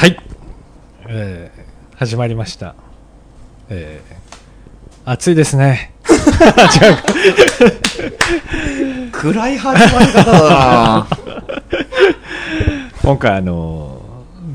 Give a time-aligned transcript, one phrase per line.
[0.00, 0.16] はい、
[1.08, 2.74] えー、始まりました、
[3.68, 5.92] えー、暑いですね。
[6.08, 7.02] 違うか。
[9.12, 11.06] 暗い始まり方だな。
[13.04, 14.00] 今回あのー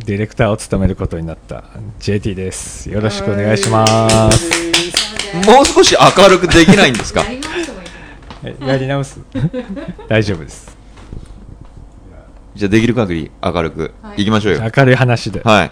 [0.05, 1.63] ディレクターを務めることになった
[1.99, 2.89] JT です。
[2.91, 4.49] よろしくお願いします。
[5.47, 7.23] もう少し明るくできないんですか？
[8.63, 9.19] やり直す？
[10.09, 10.74] 大丈夫です
[12.55, 14.21] じゃあできる限り明るくはい。
[14.21, 14.61] いきましょうよ。
[14.75, 15.71] 明るい話で、はい。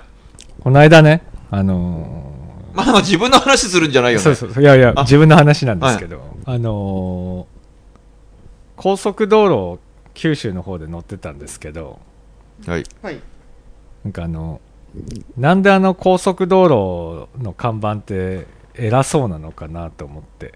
[0.62, 2.32] この間ねあの
[2.74, 4.26] まあまあ自分の話するんじゃないよね。
[4.26, 4.64] ーそうそう。
[4.64, 5.04] いやいやあ。
[5.04, 7.54] 自分の話なんですけど、あのー
[8.76, 9.80] 高速道路を
[10.14, 12.00] 九州の方で乗ってたんですけど
[12.66, 12.84] はい。
[13.02, 13.20] はい。
[14.04, 14.60] なんかあの
[15.38, 20.54] なんであの高速道路の看板って偉そうなのかなと思って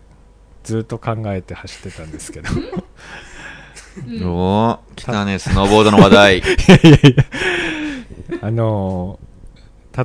[0.63, 2.49] ずっと考えて走ってたんですけど
[4.05, 6.39] いおー来たねスノーボードの話題。
[6.43, 6.47] やい
[6.83, 7.23] やいや。
[8.41, 9.19] あの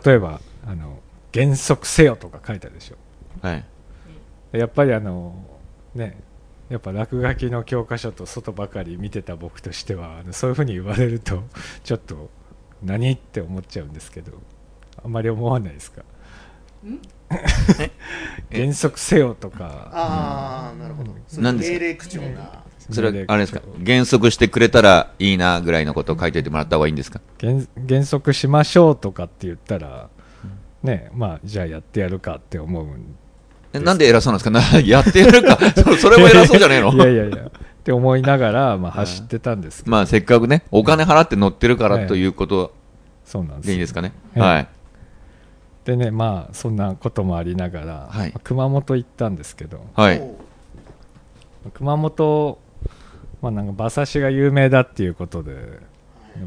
[0.05, 0.99] 例えばあの
[1.33, 2.97] 減速せよとか書いてあるでしょ。
[3.47, 3.65] はい。
[4.53, 5.35] やっぱりあの
[5.95, 6.19] ね
[6.69, 11.43] やっぱ落書きの教科書と外ばかり見てた僕としてはあのそういうふうに言われると
[11.85, 12.31] ちょっと
[12.83, 14.33] 何って思っちゃうんですけど
[15.05, 16.03] あんまり思わないですか？
[18.51, 19.91] 減速せよとか。
[19.93, 21.13] ああ、なるほど。
[21.39, 21.79] 何ですか？
[21.79, 22.63] 命令口調な。
[22.91, 23.61] それはあれですか？
[23.79, 27.21] 減速してくれたらいいなぐらいのことを書いておいてもらった方がいいんですか？
[27.39, 30.09] 減減速しましょうとかって言ったら
[30.83, 33.15] ねまあじゃあやってやるかって思うん
[33.73, 34.51] えなんで偉そうなんですか？
[34.77, 35.59] なやってやるか。
[35.75, 36.93] そそれも偉そうじゃねえの？
[36.93, 37.37] いやいやいや。
[37.47, 37.51] っ
[37.85, 42.75] て思いながら、まあ、走ってたんですけど、まあせっかくねお金払って乗ってるからはいということ
[43.25, 44.13] そうなんですでいいですかね？
[44.37, 44.69] はいはい
[45.85, 48.31] でねまあそんなこともありながら、はい。
[48.31, 49.85] まあ熊本行ったんですけど。
[49.95, 50.23] はい。
[51.75, 52.59] 熊本、
[53.41, 55.79] まあ、なんか馬刺しが有名だっていうことで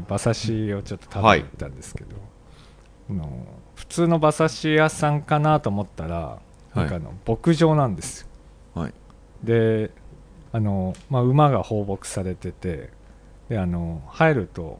[0.08, 2.16] 馬刺しをちょっと食べに行ったんですけど、
[3.10, 6.38] あの普通の馬刺し屋さんかなと思ったら、
[6.74, 8.22] なんかあの牧場なんです
[8.74, 8.82] よ。
[8.82, 8.94] はい。
[9.42, 9.90] で
[10.52, 12.90] あの、まあ、馬が放牧されてて
[13.48, 14.78] であの入ると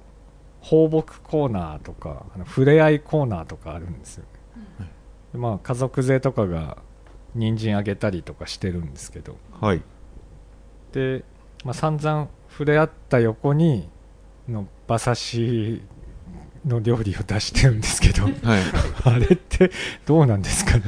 [0.60, 4.24] 放牧コーナーとかあの触れ合いコーナーとかあるんですよ、
[5.36, 6.78] でまあ、家族勢とかが
[7.34, 9.36] 人参あげたりとかしてるんですけど。
[9.60, 9.82] はい。
[10.92, 11.24] で、
[11.62, 13.86] まあ、散々触れ合った横に
[14.48, 15.82] の馬刺し
[16.66, 18.22] の料理を出してるんですけど。
[18.24, 18.32] はい。
[19.04, 19.70] あれって
[20.06, 20.84] どうなんですかね。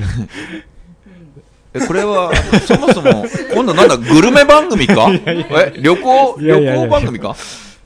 [1.75, 2.33] えこれは
[2.67, 5.11] そもそも今度なんだグルメ番組か？
[5.27, 6.77] え旅行いやいやいや。
[6.77, 7.37] 旅行番組か？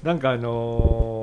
[0.05, 1.22] なんかあのー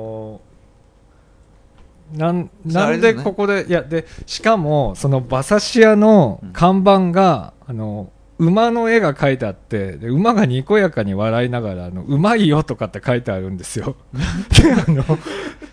[2.12, 13.96] なんなんでここで、いやでしかもその馬刺し屋の看板が、あの馬の絵が描いてあってで馬がにこやかに笑いながらあのうまいよとかって書いてあるんですよ。
[14.62, 15.04] であの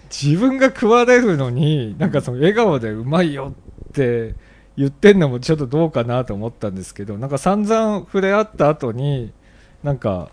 [0.09, 3.53] 自分が食われるのになんかその笑顔でうまいよ
[3.89, 4.35] って
[4.77, 9.31] 言ってんのもちょっとどうかなと思ったんですけどなんか散々触れ合った後に
[9.83, 10.29] なんか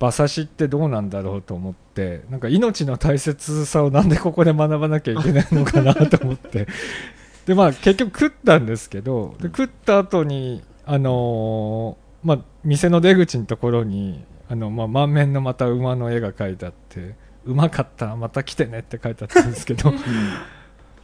[0.00, 6.66] 馬刺しってどうなんだろうと思ってなんか命の大切さをなんでここで学ばなきゃいけないのかなと思って。
[7.46, 17.14] でまあ結局食ったんですけどで食った後にあのーまあ店の出口のところにあのまあ満面のまた馬の絵が描いてあって
[17.46, 19.92] うまかったまた来てねって書いてあったんですけど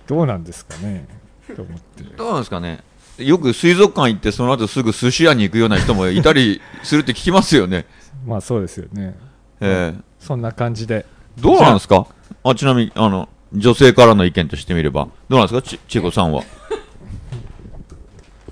[0.06, 1.06] どうなんですかね
[1.54, 2.04] と思って。
[2.04, 2.80] どうなんですかね。
[3.18, 7.86] よく水族館行ってその後すぐ寿司屋に行くような人もいたりするって聞きますよね
[8.26, 9.16] まあそうですよね。
[9.60, 10.00] ええ。
[10.18, 11.06] そんな感じで。
[11.38, 12.06] どうなんですか？
[12.42, 15.08] あちなみにあの女性からの意見としてみれば。
[15.28, 15.62] どうなんですか？
[15.62, 16.42] ちちえこさんは？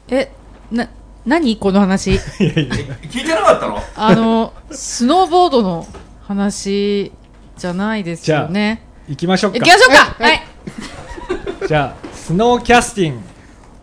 [0.08, 0.30] え
[0.70, 0.88] な
[1.26, 1.56] 何？
[1.56, 2.12] この話。
[2.38, 3.80] 聞いてなかったの？
[3.96, 5.86] あのスノーボードの
[6.22, 7.10] 話
[7.56, 8.86] じゃないですよね。
[9.08, 9.58] 行きましょうか。
[9.58, 10.24] 行きましょうか！
[10.24, 10.42] はい、
[11.66, 13.20] じゃあスノーキャスティング。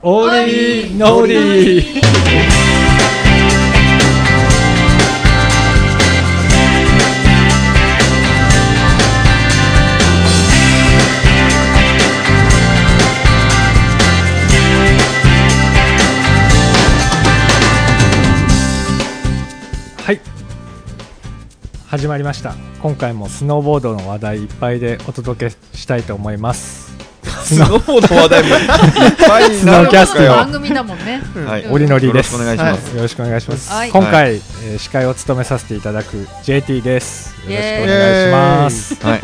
[0.03, 2.60] オーリーノーリー
[20.12, 20.22] はい。
[21.88, 22.54] 始まりました。
[22.81, 26.92] 今回もスノーボードの話題いっぱいでお届けしたいと思います。
[27.24, 28.68] スノーボード話題もいっ
[29.25, 31.22] ぱいになるスノーキャスティング番組だもんね。
[31.48, 31.68] はい。
[31.68, 32.34] 折りのりです。
[32.34, 32.94] よろしくお願いします。
[32.94, 33.90] よろしくお願いします、はい。
[33.90, 37.34] 今回、えー司会を務めさせていただく JT です。
[37.50, 38.96] よろしくお願いします。
[39.06, 39.22] はい、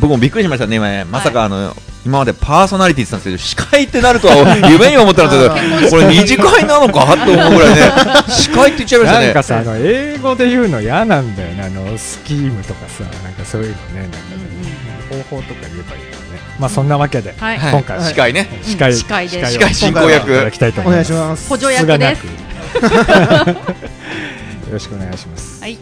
[0.00, 7.92] 僕もびっくりしましたね、今ね、まさかあの、今までパーソナリティって言ってたんですけど、司会ってなるとは 夢に思ったんですけど、これ、二次会なのかと思うぐらいね、
[8.28, 9.24] 司会って言っちゃいましたね。
[9.26, 14.54] なんかさあの英語で言うの嫌なんだよねあのスキームとかさなんかそういうのねなんかね
[15.28, 16.40] 方法とか言えばいいのね。
[16.58, 17.72] まあそんなわけで、はいはい。
[17.72, 18.48] 今回は司会ね。
[18.62, 20.30] 司会、司会です司司会進行役。
[20.30, 21.12] いただきたいとお思います。
[21.12, 21.48] 願いします。
[21.48, 22.22] 補助役です。
[22.74, 23.48] つがなく。
[23.54, 23.56] よ
[24.72, 25.62] ろしくお願いします。
[25.62, 25.78] はい。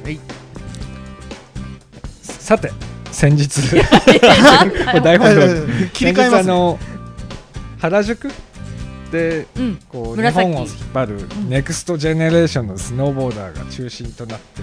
[2.23, 2.73] さて、
[3.13, 3.61] 先日、
[5.03, 6.47] 台本通り 切り替えます。
[6.49, 6.79] ね
[7.81, 8.31] 原宿？
[9.11, 9.79] でうん。
[9.89, 11.19] こう日紫本を引っ張る
[11.49, 14.63] ネクストジェネレーションのスノーボーダーが中心となって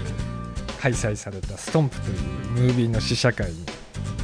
[0.80, 2.18] 開催されたストンプという
[2.66, 3.64] ムービーの試写会に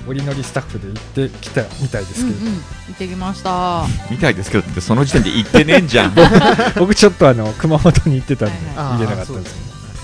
[0.08, 0.99] 折り乗りスタッフで行
[1.29, 2.55] ってきたみたいですけど、うんうん。
[2.55, 2.61] 行
[2.93, 3.84] ってきました。
[4.11, 6.14] みたいですけどってその時点で言ってねえんじゃん。
[6.76, 9.55] 僕ちょっとあの熊本に行ってたんではい行けなかったんです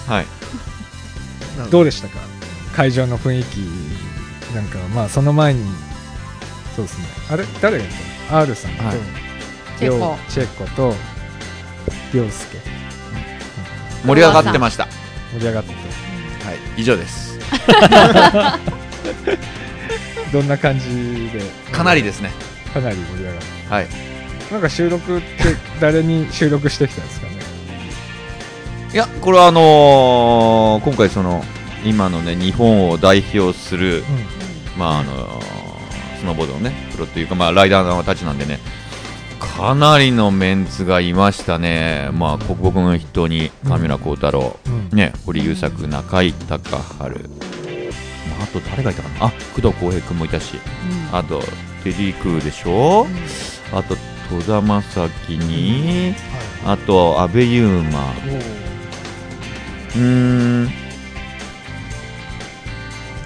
[0.07, 0.27] けはい。
[1.65, 2.19] どどうでしたか？
[2.77, 3.59] 会場の雰囲気
[4.55, 5.65] なんかまあその前に
[6.77, 7.05] そうですね。
[7.31, 7.87] あれ誰がい
[8.29, 8.35] た？
[8.35, 8.97] の ?R さんと、はい。
[9.79, 9.99] チェ
[10.57, 10.65] コ。
[10.77, 10.95] と
[12.15, 12.59] 涼介
[14.05, 14.87] 盛り上がってました。
[15.33, 15.83] 盛り上がってては
[16.53, 17.33] い以上です。
[20.33, 21.41] どんな感じで？
[21.73, 22.31] かなりですね。
[22.73, 23.45] かなり盛り上がって。
[23.75, 23.87] はい。
[24.51, 25.27] なんか収録って
[25.81, 27.33] 誰に収録してきたんですかね？
[28.93, 31.43] いやこれはあのー今回その
[31.85, 34.05] 今のね日本を代表する
[34.79, 35.43] まああのー
[36.21, 38.61] スノーボードのねプロというかまあライダーのたちなんでね
[39.41, 42.11] かなりのメンツがいましたね。
[42.13, 44.97] まあ国木の人に神村幸太郎、うん。
[44.97, 49.27] ね堀優作中井隆治、まあ、あと誰がいたかな。
[49.27, 50.55] あ工藤浩平君もいたし
[51.11, 51.19] うん。
[51.19, 51.41] あと
[51.83, 53.03] テディ・クーでしょ。
[53.03, 53.77] うん。
[53.77, 53.97] あと
[54.31, 56.15] 戸田正樹に
[56.65, 58.13] あと阿部優馬。
[59.95, 60.82] うーん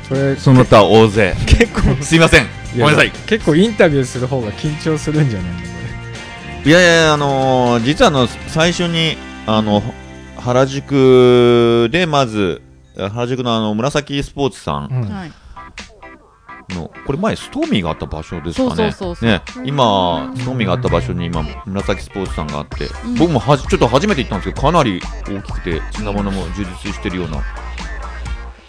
[0.09, 1.35] それその他大勢。
[1.47, 2.03] 結構。
[2.03, 2.47] すいません。
[2.79, 3.11] ごめんなさい。
[3.11, 5.67] 結構インタビューする方が緊張するんじゃないのこ
[6.67, 9.17] いやいやあのー実はあの最初に
[9.47, 9.83] あの
[10.37, 12.61] 原宿でまず
[12.97, 15.03] 原宿のあの紫スポーツされ、ん。
[15.03, 15.09] うん。
[15.09, 15.33] はい。
[16.71, 18.93] の、これ前ストーミーがあった場所ですかね。
[19.23, 19.43] ね。
[19.65, 23.15] 今ストーミーがあった場所に今紫スポーツさんがあって、うん。
[23.15, 27.43] 僕もはじちょっと初めて行ったんですけどかなり大きくて品物も充実してるような、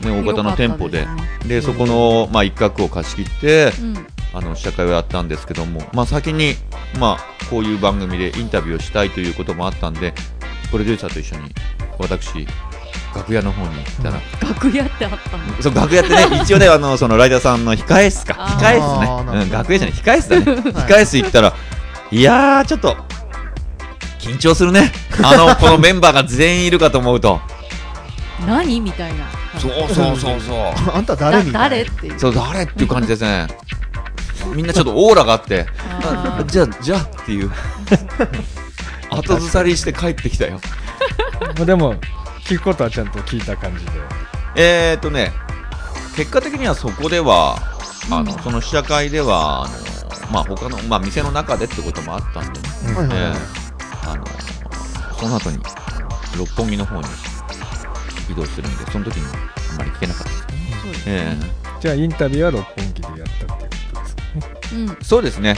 [0.02, 1.08] ね、大型の店舗で。
[1.46, 6.56] でそこの、まあ、一角を貸し切ってすねあの試写会をやったんですけども、まあ、先に、
[7.00, 10.14] まあ、こういう番組でインタビューをしたいということもあったんで
[10.70, 11.54] プロデューサーと一緒に
[11.98, 12.48] 私
[13.16, 14.50] 楽屋の方に行ったら、うん。
[14.50, 15.62] 楽屋ってあったの？
[15.62, 18.34] そう楽屋ってね 一応ねあのそのライダーさんの控え室か。
[18.34, 19.40] 控え室ね、ど。
[19.40, 20.44] うん、楽屋じゃない控え室だね。
[20.72, 21.54] 控え室行ったら
[22.12, 22.96] いやーちょっと
[24.20, 24.92] 緊張するね。
[25.24, 27.40] あのこのメンバーが全員いるかと思うと。
[28.46, 28.80] 何？
[28.82, 29.26] みたいな
[29.60, 30.92] そうそうそうそう。
[30.94, 31.60] あんた誰みたいな。
[31.62, 32.20] 誰っていう。
[32.20, 33.48] そう誰っていう感じですね。
[34.54, 35.66] みんなちょっとオーラがあって
[36.48, 37.52] じゃあじゃあっていう。
[39.10, 40.60] 後ずさりして帰ってきたよ。
[41.58, 41.96] まあでも
[42.46, 43.92] 聞くことはちゃんと聞いた感じで。
[44.56, 45.32] えーとね
[46.16, 47.58] 結果的にはそこでは
[48.10, 48.40] あの、うん。
[48.40, 52.96] その試写会ではあのまあ他のまあ店の中でってこともあったんで、うん。
[52.96, 53.18] はいはい。
[53.18, 54.26] えーあの
[55.20, 55.58] その後に
[56.38, 57.04] 六本木の方に
[58.30, 59.26] 移動するんでその時に
[59.72, 61.38] あんまり聞けなかったですね、そうですえ
[61.80, 63.16] じゃあインタビューは六本木でやっ
[63.48, 64.50] たっていうことですかね。
[64.74, 64.90] うん。
[64.90, 65.56] ーそうですね。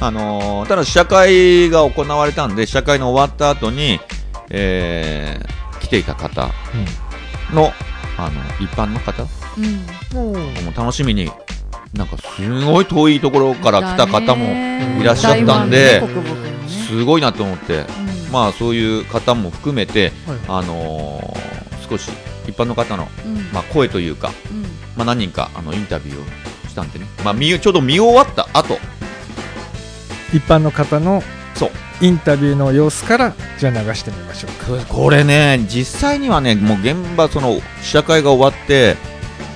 [0.00, 4.00] あのーただ試写会が行われたんで試写会の終わった後に、
[4.50, 6.50] えー来ていた方
[7.52, 7.72] の
[8.18, 9.24] あの一般の方
[9.56, 10.64] うん。
[10.64, 11.30] もう楽しみに
[11.94, 14.44] なんかすごい遠いところから来た方も
[14.98, 16.02] いいらっしゃったんで
[16.68, 18.32] すごいなと思って、うん。
[18.32, 20.38] まあそういう方も含めて、はい。
[20.48, 21.59] あのー
[21.90, 22.10] 少し
[22.46, 23.50] 一般の方の、うん。
[23.52, 24.62] まあ、声というか、うん。
[24.96, 26.24] まあ、何人かあのインタビューを
[26.68, 28.78] したんでね、まあ、見ちょうど見終わった後。
[30.32, 31.22] 一般の方の
[31.54, 31.70] そう。
[32.00, 34.86] インタビューの様子からじゃあ流してみましょうか。
[34.86, 38.96] これね実際にはねもう現場その試写会が終わって、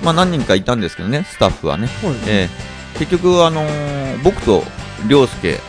[0.03, 4.63] まあ、何人かいたんですけどねスタッフはね、はいえー結局、あのー僕と
[5.09, 5.59] 涼介、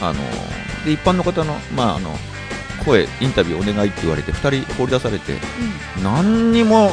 [0.00, 2.10] あのーで一般の方の,、まあ、あの
[2.84, 5.34] 声インタビューお願いって言われて2人放り出されて
[6.02, 6.90] 何にも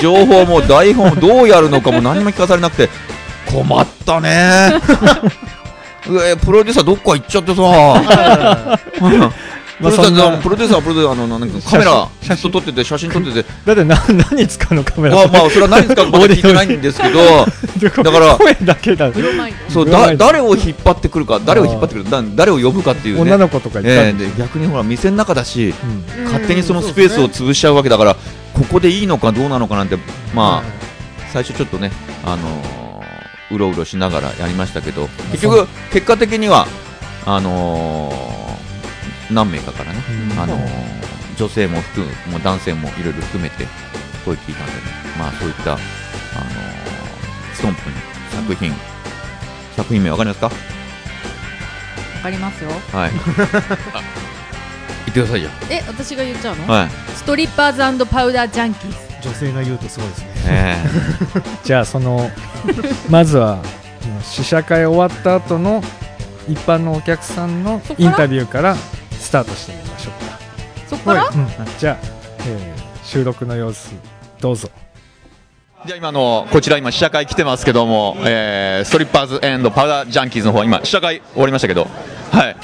[0.00, 2.88] 情報も台本もどうやるのかも何も聞かされなくて
[3.50, 4.72] 困ったね。
[6.08, 7.62] う えプロデューサーどっか行っちゃってさ
[9.80, 12.50] プロデューまあサープロデューサーはプロデューサーあのなんかカメラ写真。
[12.52, 13.48] 撮ってて写真撮ってて。
[13.64, 13.96] だってな
[14.30, 15.16] 何使うのカメラ。
[15.16, 17.18] まあまあそれは何ですかまだ聞いてないんですけど
[18.04, 19.10] だから声だけだ。
[19.68, 23.22] そうだ誰を引っ張ってくるか誰を引っ張ってくるだ誰を呼ぶかっていうね。
[23.22, 25.74] 女の子とかいたええんでで逆にほら店の中だし
[26.18, 26.24] うん。
[26.24, 28.16] 勝手にそのスペースを潰しちゃうわけだから
[28.54, 29.96] ここでいいのかどうなのかなんて
[30.34, 30.70] まあ
[31.32, 31.90] 最初ちょっとね
[32.24, 36.68] あのーうろうろしながらやりましたけど結局結果的には
[37.26, 38.39] あのー
[39.30, 39.98] 何名かからね
[40.32, 40.38] うん。
[40.40, 41.00] あのー
[41.36, 43.66] 女性も含むもう男性もいろいろ含めて
[44.26, 44.78] 声聞いたんでね
[45.18, 47.96] まあそういったあのーストンプの
[48.30, 48.72] 作品。
[49.76, 50.46] 作品名わかりますか？
[50.46, 50.52] わ
[52.24, 52.70] かりますよ。
[52.92, 53.10] はい。
[53.94, 54.02] あ
[55.06, 55.48] 言ってくださいよ。
[55.70, 56.88] え私が言っちゃうの、はい。
[57.16, 58.96] ストリッパーズパウダージャンキーズ
[59.28, 60.26] 女性が言うとすごいですね。
[60.46, 60.76] え
[61.64, 62.30] じゃあその
[63.08, 63.58] まずは
[64.22, 65.82] 試写会終わった後の
[66.48, 68.76] 一般のお客さんのインタビューから
[69.20, 70.38] スタートしてみましょうか。
[70.88, 71.46] そこから、うん。
[71.78, 71.96] じゃあ、
[72.48, 73.92] えー収録の様子
[74.40, 74.68] どうぞ。
[75.84, 81.88] えじゃあ今あのこちら今試写会来てますけども、えーストリッパーズパウダージャンキーズの方今試写会終わりましたけど
[82.30, 82.56] はい。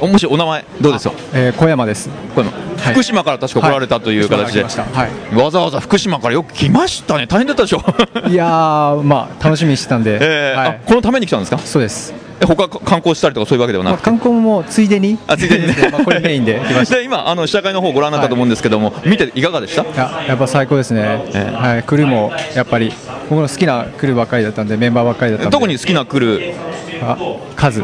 [0.00, 2.08] おもしお名前どうですかえー、小山です。
[2.34, 4.70] この福島から確か来られたという形で、はい。
[4.70, 7.26] 福島から来ましわざわざ福島からよく来ましたね。
[7.26, 7.82] 大変だったでしょ。
[8.28, 8.30] い。
[8.30, 10.16] いやー、まあ楽しみにしてたんで。
[10.22, 10.80] えーあはい。
[10.86, 11.58] このために来たんですか？
[11.58, 12.14] そうです。
[12.40, 15.18] え他観光したりとかそういうわけではなまあ観光もついでに。
[15.26, 16.96] あついでにね まあこれメインで来ました。
[16.96, 19.84] いで今あの試写会の方ご覧になったと思うんですけども、見ていかがでした？
[19.96, 21.22] や、やっぱ最高ですね。
[21.34, 21.82] ええはい。
[21.82, 22.92] クルーもやっぱり
[23.28, 25.52] 僕の好きなクルーばっかりだったんで、メンバーばっかりだったんで。
[25.56, 26.54] 特に好きなクルー？
[27.02, 27.16] あ
[27.56, 27.82] 数。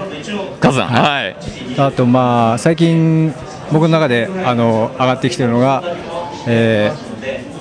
[0.61, 1.37] カズさんはい
[1.79, 3.33] あとまあ最近
[3.71, 5.83] 僕の中であの上がってきてるのが、
[6.47, 7.56] えー、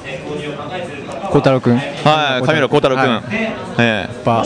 [1.36, 1.78] 孝太郎君。
[1.78, 3.24] はい上浦幸太郎君、はい。
[3.78, 4.46] えやっぱ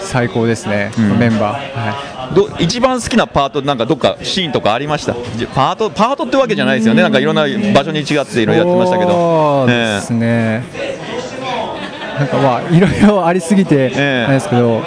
[0.00, 1.18] 最高ですね、ん。
[1.18, 5.14] メンバー、はえど一番好きなパートなんかどっかシーンとかありました？
[5.36, 7.02] じパートパートってわけじゃないですよね。
[7.02, 7.42] なんかいろんな
[7.74, 9.10] 場所に違っていい、ろいろやってましたけど。
[9.10, 10.64] そうですね、
[12.18, 14.22] なんかまあいろいろありすぎてええ。
[14.22, 14.82] なんですけど、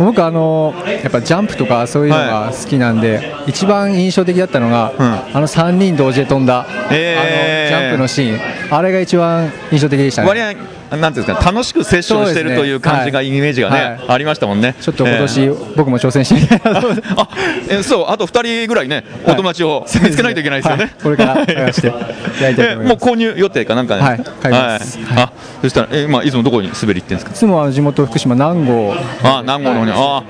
[0.00, 5.36] 僕あのやっぱジャンプとかそういうのが好きなんで、一番印象的だったのが、うん。
[5.36, 7.70] あの3人同時で飛んだ、ええ。
[7.70, 8.40] あのジャンプのシーン
[8.70, 10.28] あれが一番印象的でしたね。
[10.28, 10.54] 割合
[10.96, 14.00] なんていうんですか楽しくセッションしてるという感じが、イメージがね、はい。
[14.08, 14.74] ありましたもんね。
[14.80, 15.48] ちょっと今年、ええ。
[15.76, 16.60] 僕も挑戦して。
[16.64, 17.28] あ
[17.68, 20.92] えそうあと2人ぐらいね、お友達を見つけないといけないですよね、はい。
[21.02, 24.20] これから探してやもう購入予定かなんかね、はい。
[24.42, 24.98] 買います。
[25.04, 25.22] はい。
[25.24, 25.32] あ
[25.62, 27.32] そしたら、え今いつもどこに滑り行ってんですか？
[27.32, 28.94] いつもは地元福島南郷。
[29.22, 30.22] あ南郷の方に、あ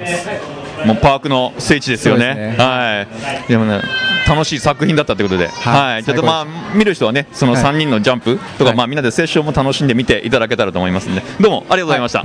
[0.85, 2.35] もうパークの聖地ですよね。
[2.35, 2.55] ね。
[2.59, 3.07] は
[3.47, 3.49] い。
[3.49, 3.81] でもね
[4.29, 5.93] 楽しい作品だったということで、はい。
[5.95, 6.05] はい。
[6.05, 7.63] ちょっとまあ見る人はねそのはい。
[7.63, 8.77] 3人のジャンプとか、はい。
[8.77, 11.23] まあみんなでセッションも楽しんで見ていただけたらと思いますんで。
[11.41, 12.23] どうもありがとうございました、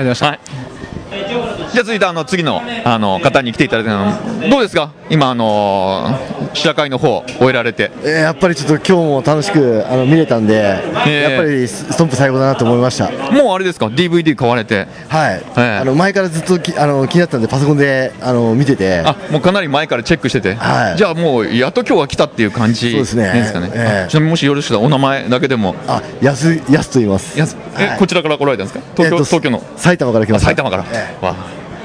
[1.71, 4.91] じゃあ続いてあの次のあの方に来ていただいたのどうですか？
[5.09, 6.17] 今あの
[6.53, 7.91] 試写会の方終えられて。
[8.03, 13.11] えーやっぱりちょっと今日も楽しくあの見れたんで、えやっぱりストンプ最高だなと思いました。
[13.31, 14.87] もうあれですか？DVD 買われて。
[15.09, 15.41] はい。
[15.57, 15.77] ええ。
[15.81, 20.97] あの前からずっときあの気になってたんでパソコンであの見てて、あもうかなり前からチェックしてて、はい。
[20.97, 23.33] じゃあもうやっと今日は来たっていう感じですね。
[23.33, 24.03] ですかね、ええ。
[24.05, 25.75] あちなみにもしよろしかったらお名前だけでも。
[25.87, 27.37] あやすやすと言います。
[27.37, 28.85] やすえ、はいこちらから来られたんですか？
[28.95, 29.61] 東京,、えっと東京の。
[29.77, 30.47] 埼玉から来ました。
[30.47, 31.35] あ埼玉から、えわ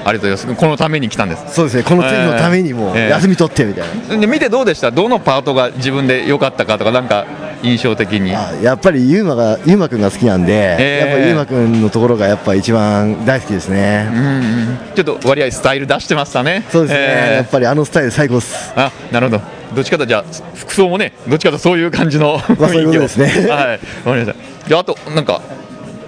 [0.05, 0.59] ありがとうございます。
[0.61, 1.53] このために来たんです。
[1.53, 1.83] そうですね。
[1.83, 4.17] この次のためにもええ休み取ってみたいな。
[4.17, 4.91] で見てどうでした？
[4.91, 7.25] どのパートが自分で良かったかとかなんか
[7.63, 8.33] 印象的に。
[8.33, 14.07] あやっぱりゆうまがゆうまくんが好きなんで、ええやっぱりゆうまくんのところがやっぱ一番大好きですね。
[14.09, 14.77] うんうん。
[14.95, 16.65] ちょっと割合スタイル出してましたね。
[16.71, 18.73] そうですね、ええやっぱりあのスタイル最高です。
[18.77, 19.41] あなるほど。
[19.75, 20.23] どっちかとじゃあ
[20.55, 23.25] 服装もねどっちかとそういう感じのまあそういうことですね。
[23.25, 23.37] はい。
[23.43, 24.35] わかりました。
[24.69, 25.41] じゃああとなんか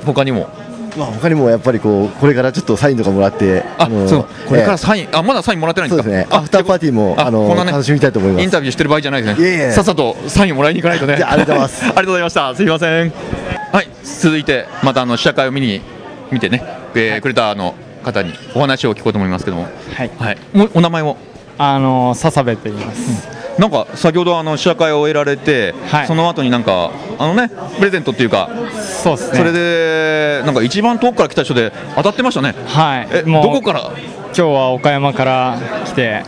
[0.05, 0.49] 他にも？
[0.97, 6.35] まあ他にもやっぱりこうこれからちょっとサインとかもらって、あのそうこれからえサイン、あまだサインもらってないんですかそうですね。
[6.35, 9.71] アフターパーティーもあのこんなね楽しみたいと思いますインタビューしてる場合じゃないですね。
[9.71, 11.17] さっさとサインをもらいに行かないとね。
[11.17, 11.85] じゃあありがとうございます。
[11.85, 12.55] ありがとうございました。
[12.55, 13.13] すいません。
[13.71, 15.81] はい続いてまたあの試写会を見に
[16.29, 16.63] 見てね、
[16.95, 19.67] えーくれたあの方にお話を聞こうと思いますけども。
[19.95, 20.37] はい、はい。
[20.73, 21.17] お名前を。
[21.57, 23.40] あの笹部と言います。
[23.61, 26.07] なんか先ほどあの試写会を終えられて、はい。
[26.07, 28.49] その後になんかあのねプレゼントっていうか、
[29.03, 29.37] そうですね。
[29.37, 32.55] それでなんか一番遠くから来た人で当たってましたね。
[32.65, 33.81] はい、えもうどこから？
[33.81, 36.23] 今日は岡山から来て、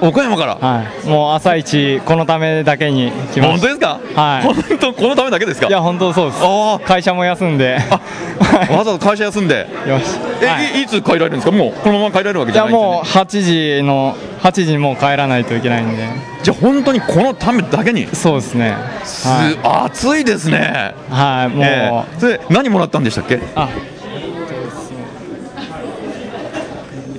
[0.00, 0.54] 岡山から？
[0.56, 3.48] はい、もう朝一このためだけに来ました。
[3.48, 4.00] 本当ですか？
[4.14, 4.42] はい。
[4.42, 4.92] 本当？
[4.92, 5.66] このためだけですか？
[5.66, 6.40] いや本当そうです。
[6.42, 9.66] あ会社も休んで、あわざわざ会社休んで？
[9.88, 10.04] よし。
[10.42, 10.80] え、はい。
[10.80, 11.52] い、いつ帰られるんですか？
[11.52, 16.04] もうこのまま帰られるわけいじゃないですよ、ね、やもう8時の8時にもう帰らないといけないんで、
[16.42, 18.06] じゃあ本当にこのためだけに？
[18.14, 18.76] そうですね。
[19.04, 20.94] す、はい、暑いですね。
[21.10, 22.20] はい、もう、ええ。
[22.20, 23.40] それ何もらったんでしたっけ？
[23.56, 23.68] あ、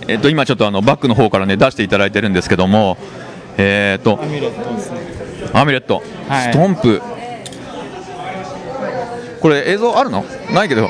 [0.10, 2.98] えっと今ちょっとあのバッグの方からね出していただいてるんですけども
[3.58, 4.74] えっとアミュレット。
[4.76, 5.00] ですね。
[5.54, 6.52] アミュレット、はい。
[6.52, 7.02] ストンプ。
[9.42, 10.26] これ映像あるの？
[10.54, 10.88] ないけど。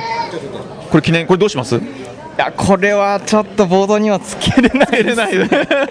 [0.90, 1.76] これ記念これどうします？
[1.76, 1.82] い
[2.42, 5.18] やこれはちょっとボードにはつけれないです。
[5.18, 5.46] ないで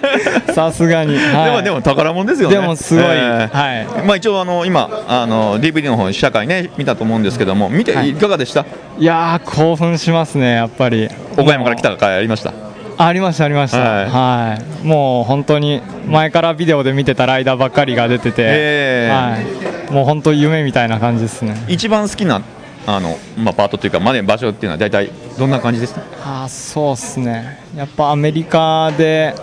[0.55, 1.17] さすがに。
[1.17, 1.51] はい。
[1.53, 2.57] もでも宝物ですよね。
[2.57, 3.05] でもすごい。
[3.05, 3.87] ええはい。
[4.07, 8.11] まあ一応あの今あの DVD の方試写会ね見たと思うんですけども見てはい。
[8.11, 8.65] いかがでした、
[8.99, 11.09] いやー興奮しますねやっぱり。
[11.37, 12.53] 岡山から来た回ありました
[12.99, 13.79] ありましたありました。
[13.79, 14.11] はい。
[14.11, 19.13] はい、もう本当に前からビデオで見てたライダーばっかりが出てて、ええ。
[19.13, 21.55] はい、もう本当夢みたいな感じですね。
[21.69, 22.43] 一番好きな
[22.87, 27.61] あの、まあ、パートというか、まで場所っていうのは大体どんな感じですかあーそうっすね。
[27.77, 29.35] やっぱアメリカで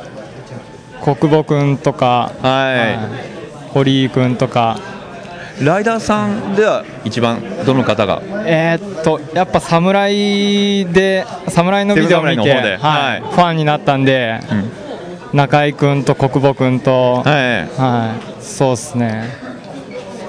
[1.01, 2.99] 国母君とか、は
[3.31, 3.35] い。
[3.71, 4.79] 堀井君とか
[5.61, 8.21] ライダーさんでは一番どの方が？
[8.45, 12.77] えーっとやっぱ侍で侍のビデオ見て、はい。
[12.77, 13.21] はい。
[13.21, 14.39] ファンになったんで、
[15.33, 18.43] 中井君と国母君と、はい。
[18.43, 19.45] そうっすね。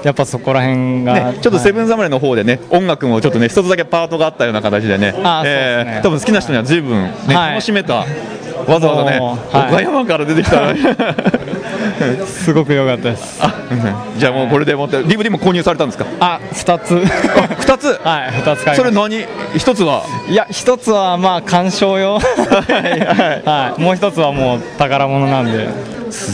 [0.03, 6.01] やっぱそこら辺が、ね、ちょっとセブン侍の方でね、音楽もちょっとね、一つだけパートがあったような形でね、あーえーそうですね。
[6.03, 7.51] 多分好きな人には十分、ねはい。
[7.51, 8.05] 楽しめた、わ
[8.79, 10.73] ざわざね、岡山から出てきた、
[12.27, 13.39] すごく良かったです。
[13.41, 13.53] あ、
[14.17, 16.05] じゃあもうこれでもって、DVD も購入されたんですか？
[16.19, 17.01] あ、二つ。
[17.59, 17.99] 二つ？
[18.03, 19.25] はい、二つそれ何？
[19.57, 22.19] 一つは、いや、一つはまあ鑑賞用。
[22.19, 25.67] はい、もう一つはもう宝物なんで。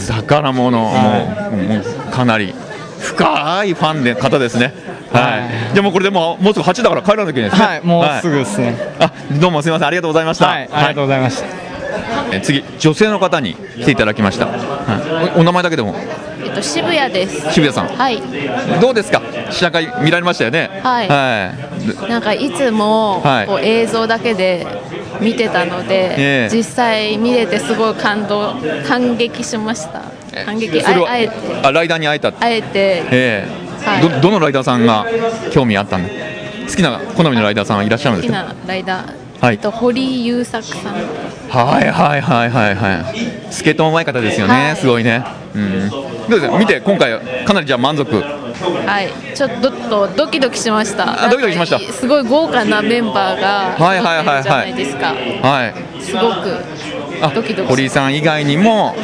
[0.08, 2.54] 宝物、もうもうかなり
[3.00, 4.72] 深いファンで方ですね。
[5.12, 7.66] はい、じゃあもうこれでもうもうすぐ8だから帰らなきゃいけないですね。
[7.66, 8.74] はい、もうすぐですね。
[8.98, 10.46] あ、どうもすみません、ありがとうございました。
[10.46, 11.63] はい、ありがとうございました。
[12.36, 14.46] え次、女性の方に来ていただきました。
[14.46, 15.94] はい、おお名前だけでも、
[16.44, 17.52] えっと、渋谷です。
[17.52, 18.20] 渋谷さん、はい。
[18.80, 20.80] どうですか、試写会見られましたよね。
[20.82, 21.08] はい。
[21.08, 21.52] は
[22.06, 22.10] い。
[22.10, 23.46] なんかいつもはい。
[23.46, 24.66] こう映像だけで
[25.20, 26.56] 見てたので、ええ。
[26.56, 28.54] 実際見れてすごい感動
[28.86, 30.02] 感激しました。
[30.44, 31.34] 感激ああえて。
[31.62, 32.32] あライダーに会えた。
[32.40, 33.02] あえて。
[33.10, 33.64] ええ。
[33.84, 35.04] はいどどのライダーさんが
[35.52, 36.08] 興味あったの？
[36.08, 38.44] 好きな好みのライダーさんはいらっしゃるんですか？
[38.44, 39.54] 好きなライダー、はい。
[39.56, 40.94] えっと堀井優作さん。
[41.48, 43.52] はいはいはいはいはい。
[43.52, 44.76] スケートうまい方ですよね、はい。
[44.76, 45.24] すごいね。
[45.54, 45.90] うん。
[45.90, 45.98] ど
[46.36, 46.48] うです？
[46.48, 48.14] か見て今回かなりじゃあ満足？
[48.14, 51.24] はい、ちょっとドキドキしました。
[51.24, 51.78] あドキドキしました。
[51.78, 54.42] すごい豪華なメンバーがはいはいはいはい。
[54.42, 55.14] 揃ってるじゃないですか。
[55.48, 55.74] はい。
[56.02, 56.24] すごく
[57.22, 57.68] あドキドキ。
[57.68, 59.00] 堀井さん以外にももう、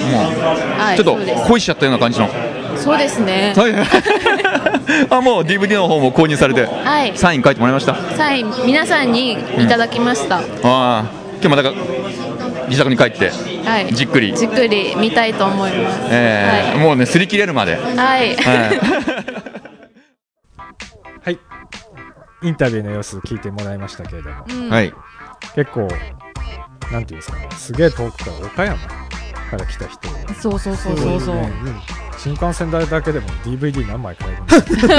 [0.80, 2.28] はいちょっと恋しちゃったような感じの。
[2.76, 3.52] そうですね。
[3.56, 3.74] はい。
[5.10, 7.12] あもう DVD の方も購入されて、はい。
[7.16, 7.92] サイン書いてもらいました。
[7.92, 10.40] あサイン皆さんにいただきました。
[10.64, 11.04] あ
[11.42, 11.72] 今日また
[12.68, 13.30] 自宅に帰って、
[13.64, 13.94] はい。
[13.94, 14.36] じっくり。
[14.36, 16.00] じっくり見たいと思います。
[16.10, 17.94] えーもうね擦り切れるまで、はい。
[17.96, 18.36] はい。
[18.36, 18.78] はい。
[21.24, 21.38] はい
[22.42, 24.70] インタビューの様子聞いてもらいましたけれども、うん。
[24.70, 24.92] はい。
[25.54, 25.88] 結構
[26.92, 27.48] なんていうんですかね。
[27.56, 30.08] すげえ遠くから岡山から来た人。
[30.40, 31.36] そうそうそうそうそう。
[31.36, 31.50] ね
[32.22, 34.94] 新幹線代だけでも DVD 何枚買えるんですか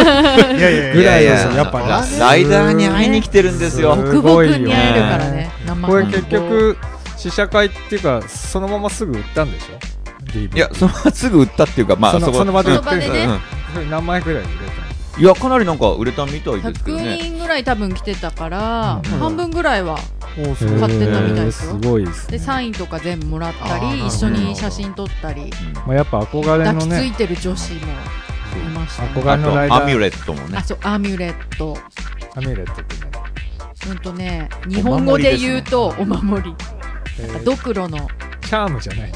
[0.53, 0.93] いやいやいや。
[0.95, 1.87] ぐらいいやいややっぱね。
[1.87, 3.95] ラライダーに会いに来てるんですよ。
[3.95, 5.51] すごいよ君に会えるからね。
[5.67, 6.77] 生これ結局
[7.17, 9.77] 試写会っていうかそのまますぐ売ったんでしょ
[10.25, 13.33] ？DVD いやそのまますぐ売ったっていうかまあこそのその場で売ってるんですその場でね。
[13.33, 13.39] よ
[13.73, 14.80] それ何枚ぐらいで売れた？
[14.80, 14.80] の
[15.21, 19.19] いやかなりなんか売れたみたいですけど100ね人ぐらい多分来てたから、うん。
[19.19, 19.99] 半分ぐらいは
[20.49, 21.79] おすごい買ってたみたいですよ。
[21.79, 22.39] すごいですね。
[22.39, 25.51] でサインとか全部もらったり一緒に写真撮ったり。
[25.85, 27.83] まあ、やっぱ憧れ抱きついのねてる女子もい
[28.73, 29.83] ました、ね、憧れのライダー。
[29.83, 30.57] アミュレットもね。
[30.57, 31.77] あそうアミュレット。
[32.33, 33.11] アミュレットってね。
[33.89, 36.55] うんとね日本語で言うとお守り。
[37.19, 37.43] えー。
[37.43, 38.07] ドクロの。
[38.41, 39.11] チャームじゃない。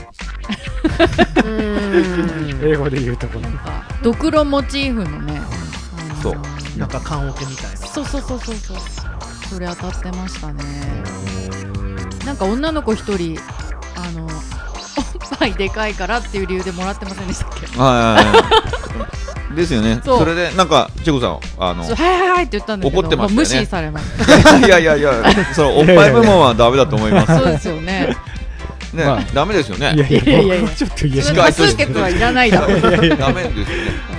[2.63, 5.41] 英語で言うとこのなんかドクロモチーフのね、
[6.33, 6.37] そ
[6.75, 7.77] うなんか棺桶みたいな。
[7.77, 8.55] そうそうそうそう。
[8.55, 8.77] そう
[9.49, 10.63] それ当たってましたね。
[12.25, 13.37] なんか女の子一人
[13.95, 14.31] あのおっ
[15.39, 17.65] ぱいでかいからっていう理由でもらってませんでしたっけ？
[17.79, 19.07] はいはいは
[19.53, 19.55] い。
[19.55, 20.01] ですよね。
[20.03, 24.03] それでなんかチェコさんあのはいはいはいって言ったんだけど怒ってました無視されまし
[24.65, 25.13] いやいやいや
[25.53, 27.27] そのおっぱい部門はダメだと思います。
[27.27, 28.15] たそうですよね
[28.95, 29.21] ね、まあ。
[29.33, 29.93] ダメですよね。
[29.95, 30.69] いやいやいやいや。
[30.69, 31.45] ちょっと言えそない。
[31.47, 32.81] れ多数決はいらないだろう。
[32.81, 33.43] ダメですよね。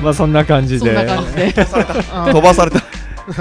[0.02, 1.52] まあそんな感じそんでな感じで。
[1.52, 2.78] 飛ばされた。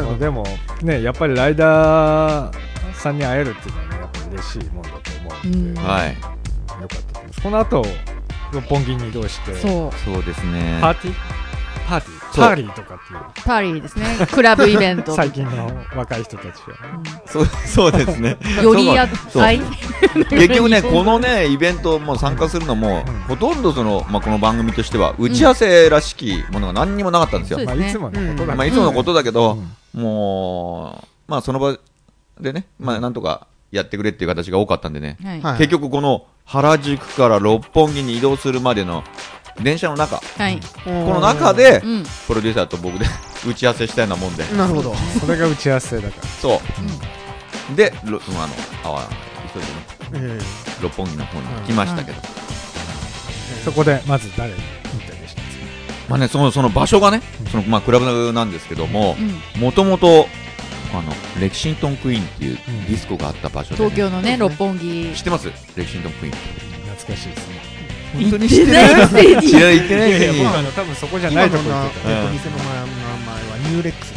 [0.01, 0.43] まあでも
[0.81, 2.55] ねやっぱりライダー
[2.93, 5.75] さんに会えるっていうのはねやっぱ嬉しいもんだと思うので、うん。
[5.75, 6.09] はい。
[6.09, 7.41] よかったです。
[7.41, 7.85] この後
[8.51, 9.53] 六本木に移動して。
[9.55, 9.97] そう。
[10.13, 10.79] そうですね。
[10.81, 11.15] パーティー？
[11.87, 13.19] パーティーパーリーとかっていう。
[13.45, 14.05] パーリーですね。
[14.31, 15.15] クラブイベント。
[15.15, 16.75] 最近の若い人たちは。
[17.25, 18.37] そうそうですね。
[18.61, 19.43] よりやそう。
[19.43, 19.59] 愛
[20.29, 23.19] 結局ね、このね、イベントも参加するのも、うん。
[23.21, 27.59] ほとんどその、まあ、この番組としては、打ち合わせらしきものが何にもなかったんですよ。
[27.59, 29.57] ねまあいつものことだまあ、けいつものことだけど、
[29.95, 30.01] うん。
[30.01, 31.77] もう、まあ、その場
[32.39, 35.41] でね、まあ、なんとかやってくれっていう形が多かったんでね、はい。
[35.41, 35.57] はい。
[35.57, 39.03] 結局この原宿から六本木に移動するまでの
[39.61, 40.59] 電車の中、はい。
[40.83, 42.03] この中でう、ん。
[42.27, 43.05] プロデューサーと僕で
[43.47, 44.93] 打ち合わせしたようなもんで、なるほど。
[45.19, 46.27] それが打ち合わせだから。
[46.41, 46.61] そ
[47.71, 47.75] う。
[47.75, 48.49] で、ろあの、
[48.83, 49.09] あわ、
[49.53, 50.39] 急いでね、え
[50.81, 52.21] 六本木の方に来ましたけど、
[53.63, 55.41] そこでまず誰にインタビューした？
[55.41, 55.73] んですか
[56.09, 59.15] まあね、そのその場所がね、そのまあ、クラブなんですけども
[59.55, 59.61] う、ん。
[59.61, 60.27] もともと
[60.93, 62.85] あのレキシントンクイーンっていううん。
[62.85, 63.89] ディスコがあった場所で、ね。
[63.89, 65.11] 東京のね六本木。
[65.15, 65.47] 知ってます？
[65.75, 66.37] レキシントンクイーン。
[66.95, 67.74] 懐かしいですね
[68.13, 72.09] 本当に知ってないくせに知らないってないくせに僕あの多分そこじゃーないとこ今のな行ってた。
[72.09, 74.09] えっと店の名前はニューレックス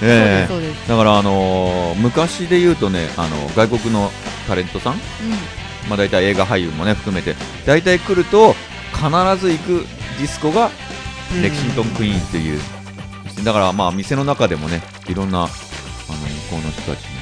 [0.00, 0.88] ですそうです。
[0.88, 4.10] だから、あのー昔で言うとねあの外国の
[4.46, 4.96] タレントさん、
[5.88, 8.54] まあ、大体映画俳優もね含めて大体来ると
[8.92, 9.08] 必
[9.40, 9.86] ず行く
[10.18, 10.70] ディスコが
[11.42, 12.60] レキシントンクイーンっていう、
[13.44, 15.50] だからまあ店の中でもねいろんなあの向
[16.50, 17.15] こうの人たちの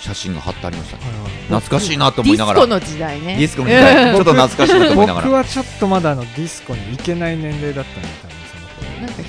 [0.00, 1.02] 写真が貼ってありましたね。
[1.48, 2.66] 懐かしいなと思いながら。
[2.66, 3.36] ディスコの時代ね。
[3.36, 4.14] ディスコの時代。
[4.14, 5.26] ちょっと懐かしいなと思いながら。
[5.26, 9.00] 僕はちょっとまだあのディスコに行けない年齢だったんで多分その頃。
[9.00, 9.22] なんか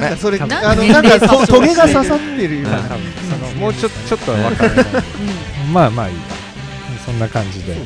[0.00, 3.12] なんかそれあのなんかトゲが刺さってるような多分。
[3.12, 4.84] そのもうちょっとちょっとは分からない
[5.72, 6.16] まあまあいい。
[7.04, 7.76] そんな感じで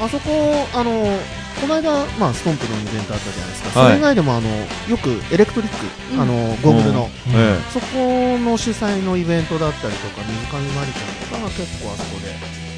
[0.00, 0.30] あそこ
[0.74, 1.18] あの
[1.60, 3.88] この間、まあ、ストンプのイベントあったじゃないですか、はい。
[3.88, 4.48] それ以外でもあの
[4.88, 6.20] よくエレクトリック、うん。
[6.20, 12.30] あのゴーグルの、えそこの主催のイベントだったりとか水上まりちゃんとかが結構あそこで、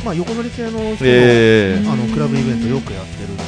[0.03, 1.87] まあ、横乗り系の人の,、ええ。
[1.87, 3.43] あのクラブイベントよくやってるので、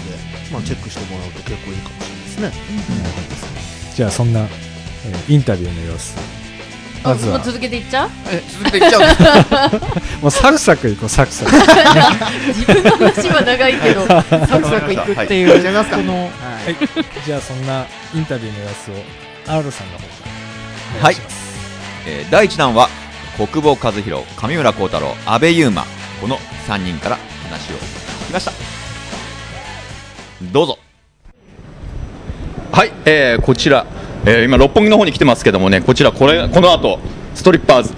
[0.53, 3.45] まあ、チェックしてもらうと結構いいかもしれないです
[3.89, 3.93] ね。
[3.95, 6.15] じゃあそんな、えーインタビューの様子。
[6.17, 6.42] ま
[7.05, 7.39] あずは。
[7.39, 8.11] もう続けていっちゃう？
[8.31, 9.01] え続けていっちゃう
[10.23, 11.51] もうサクサクいこうサクサク。
[12.49, 15.61] 自分の話は長いけどサクサクいくっていう、はい。
[15.61, 15.97] じゃあますか。
[15.97, 16.15] この。
[16.15, 16.29] は
[16.71, 16.77] い。
[17.27, 17.85] じゃあそんな
[18.15, 18.95] インタビューの様子を
[19.59, 21.01] R さんの方から。
[21.01, 21.15] お願い。
[21.15, 21.37] します、
[22.07, 22.89] えー第1弾は
[23.37, 25.85] 国保和弘上村幸太郎阿部優馬。
[26.21, 26.39] この
[26.69, 27.19] 3人から
[27.51, 27.77] 話を
[28.25, 28.53] 聞きました。
[30.43, 30.79] どうぞ。
[32.71, 33.85] はい、えーこちら、
[34.25, 36.99] えー今六本木の方に来てますけどもねこちらこれこの後
[37.35, 37.95] ストリッパーズ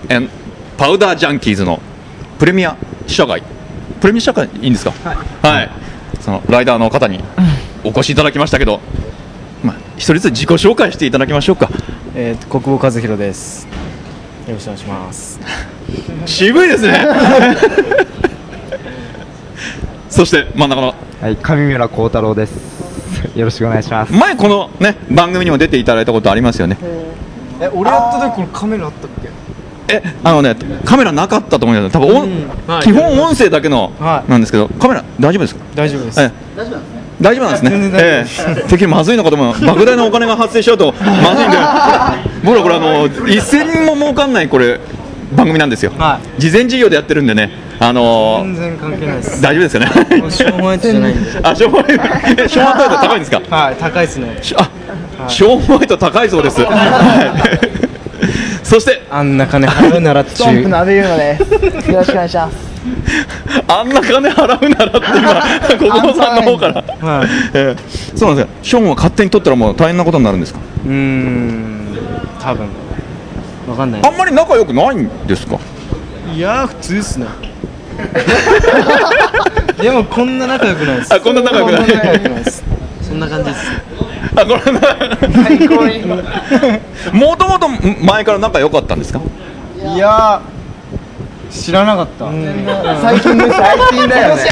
[0.76, 1.80] パウダージャンキーズの
[2.38, 3.42] プレミア試写会。
[4.00, 4.92] プレミア試写会いいんですか？
[5.42, 5.70] はい、
[6.20, 7.20] そのライダーの方に
[7.84, 8.80] お越しいただきましたけど、
[9.62, 11.68] まあ、一人ずつ自己紹介していただきましょうか。
[12.16, 13.66] えー、国保和弘です。
[14.48, 15.40] よろしくお願いします。
[16.26, 17.06] 渋いですね。
[20.10, 20.94] そして真ん中の。
[21.20, 22.73] はい、上村幸太郎です。
[23.34, 24.12] よろしくお願いします。
[24.12, 26.76] 前このね番組にも出ていただいたことありますよね。
[27.60, 29.30] え俺やった時これカメラあったっけ？
[29.96, 32.28] えあのねカメラなかったと思うんですよ多分音、
[32.66, 34.30] はい基本音声だけのはい。
[34.30, 35.60] なんですけどカメラ大丈夫ですか？
[35.74, 36.20] 大丈夫です。
[36.20, 36.30] ええ。
[37.20, 37.70] 大丈夫なんですね。
[37.70, 38.42] 大丈夫です。
[38.42, 38.68] ええ。
[38.68, 39.52] てっきりまずいのかと思う。
[39.54, 41.56] 莫大なお金が発生しちゃうとまずいんで
[42.44, 44.80] 僕らこれあの一銭も儲かんないこれ
[45.32, 51.92] 番組なんですよ、は事前事業でやってるんでねあのー全然関係ないです大丈夫ですよねしょうもないじゃないんで あ、ショーホワイト、
[52.42, 53.40] えショーホワイト高いんですか？
[53.50, 54.70] はい高いですねしあ、
[55.28, 56.60] ショーホワイト高いそうです。
[56.62, 57.84] はい
[58.64, 61.36] そして、あんな金払うならっちゅうの阿部優馬で
[61.84, 61.90] す。
[61.90, 62.56] よろしくお願いします。
[63.68, 64.90] あんな金払うならっ
[65.68, 66.74] て今、小久保さんの方から。
[67.06, 67.76] はいえー
[68.18, 68.48] そうなんですよ。
[68.62, 70.60] ショーンは勝手に取ったらもう大変なことになるんですか？
[70.86, 71.98] うーん
[72.40, 72.66] 多分
[73.68, 75.58] わかんないあんまり仲良くないんですか？
[76.34, 77.26] いやー普通っすね
[79.80, 81.82] でもこんな仲良くないですあ、こんな仲良くない。
[83.02, 83.70] そんな感じです
[84.36, 84.60] あ、これ
[85.44, 86.02] 最高に。
[87.12, 87.68] もともと
[88.04, 89.20] 前から仲良かったんですか？
[89.94, 90.54] いやー
[91.52, 92.24] 知らなかった
[93.00, 93.56] 最近です。
[93.56, 94.42] 最近だよね。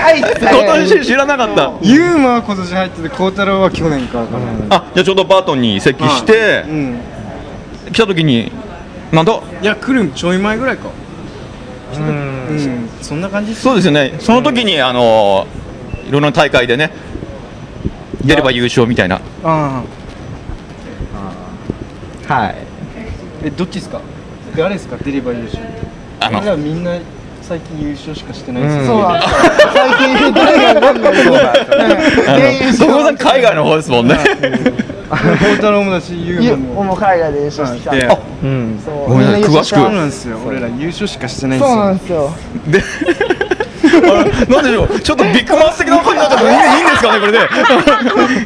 [0.65, 1.73] 今年知らなかった。
[1.83, 7.01] ユーマは今年入ってて孝太郎は去年からかなあ、じゃあちょうどバートンに移籍してうん
[7.93, 8.53] 来た時に。
[9.13, 9.41] なんだ。
[9.61, 10.89] いや来るちょい前ぐらいか。
[11.95, 12.89] うん。
[13.03, 15.47] そんな感じそうですよね、その時に、あの
[16.09, 16.91] いろんな大会でね、
[18.25, 19.83] 出れば優勝みたいな、あ
[22.27, 22.49] はい。
[22.49, 22.55] あ
[23.45, 24.01] えどっちですか？
[24.57, 24.97] 誰ですか？
[24.97, 25.63] 出れば優勝。
[26.21, 26.57] あの。
[26.57, 26.93] みんな
[27.43, 29.39] 最近優勝しかしてないですよ、そうなんですよ。
[29.75, 31.13] 最近誰がわかんない
[32.61, 32.73] けど。
[32.73, 34.17] そこさん、海外の方ですもんね、
[35.11, 35.17] 孝
[35.57, 36.85] 太郎もだしユーマも。
[36.85, 37.91] もう海外で優勝してきた。
[37.91, 38.09] で
[38.43, 38.81] うん。
[38.85, 39.77] そうごめんなさい詳しく。
[39.81, 40.39] そうなんですよ。
[40.47, 42.31] 俺ら優勝しかしてないんですそうなよんですよ。
[42.69, 42.83] で
[44.55, 47.39] なんでしょう、ちょっとビッグマウス的な感じになっちゃって、いいんですかね、これで、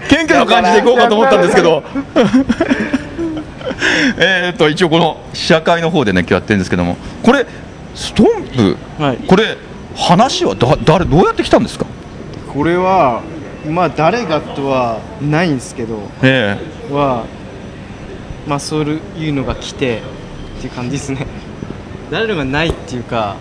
[0.08, 1.82] 謙虚な感じでいこうかと思ったんですけど。
[4.18, 6.96] えーっと一応この試写会の方でね今日やってるんですけども。
[7.22, 7.46] これ
[7.94, 9.18] ストンプ、はい。
[9.26, 9.56] これ
[9.94, 11.86] 話はだ誰どうやって来たんですか？
[12.52, 13.20] これは
[13.68, 15.98] まあ誰がとはないんですけど。
[16.22, 16.56] え。
[16.90, 17.24] は
[18.46, 18.84] まあそう
[19.18, 19.98] いうのが来て
[20.58, 21.26] っていう感じですね。
[22.10, 23.36] 誰のがないっていうか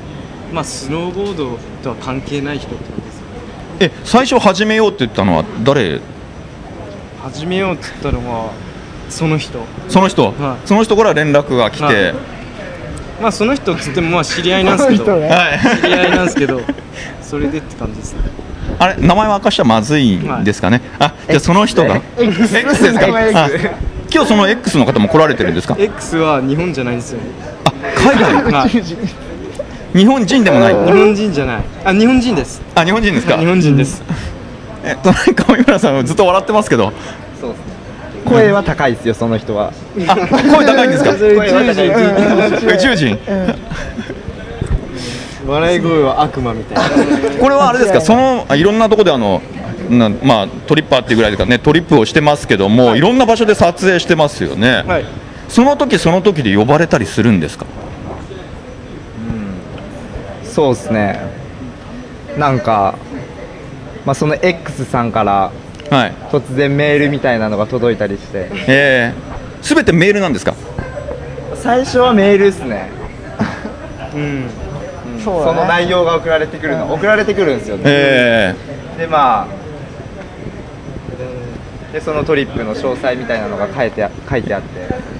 [0.52, 3.22] まあスノーボードとは関係ない人ってことです。
[3.80, 6.02] ええ最初始めようって言ったのは誰？
[7.22, 8.52] 始めようって言ったのは
[9.10, 9.60] その人。
[9.90, 10.68] その人、はい。
[10.68, 12.16] その人から連絡が来て、はい。
[13.22, 15.60] まあその人っつってもまあ知り合いなんですけど、ねはい。
[15.82, 16.62] 知り合いなんですけど
[17.22, 18.20] それでって感じですね。
[18.80, 18.96] あれ？
[18.98, 22.02] 名前は明かしちゃまずいんですかね、あじゃあその人が。
[22.18, 23.08] X ですか？
[23.34, 23.50] あ
[24.16, 27.20] 今日その X の方も来られてるんですか？X は日本じゃないんですよ
[27.66, 28.44] あ海外？
[28.50, 28.70] はい。
[29.98, 30.74] 日本人でもない。
[30.74, 31.64] 日本人じゃない。
[31.84, 32.62] あ日本人です。
[32.76, 33.38] あ日本人ですか？
[33.38, 34.02] 日本人です。
[34.86, 36.94] え隣上村さんはずっと笑ってますけど。
[37.42, 37.66] そうですね。
[38.26, 39.74] 声は高いですよその人は。
[40.08, 41.12] あ声高いんですか？
[41.12, 42.68] 宇宙人。
[42.68, 43.18] 宇宙人。
[45.46, 47.38] 笑い声は悪魔みたいな。
[47.38, 48.00] これはあれですか？
[48.00, 49.42] そのあいろんなところであの
[49.90, 51.60] なまあトリッパーっていうぐらいですかね。
[51.60, 55.06] トリップをしてますけども、い、ろんな場所で撮影してますよね、はい。
[55.50, 57.66] その時その時で呼ばれたりするんですか？
[60.44, 61.20] そうですね。
[62.38, 62.98] なんか、
[64.06, 65.52] まあ、その X さんから
[65.90, 66.14] はい。
[66.32, 68.50] 突然メールみたいなのが届いたりして。
[68.68, 70.56] えー、すべてメールなんですか？
[71.56, 72.90] 最初はメールですね。
[74.16, 74.50] うん。
[75.24, 78.56] その内容が送られてくるの送られてくるんですよね、え。
[79.00, 79.48] でまあ
[81.94, 85.16] でそのトリップの詳細みたいなのが書いてあ書いてあって。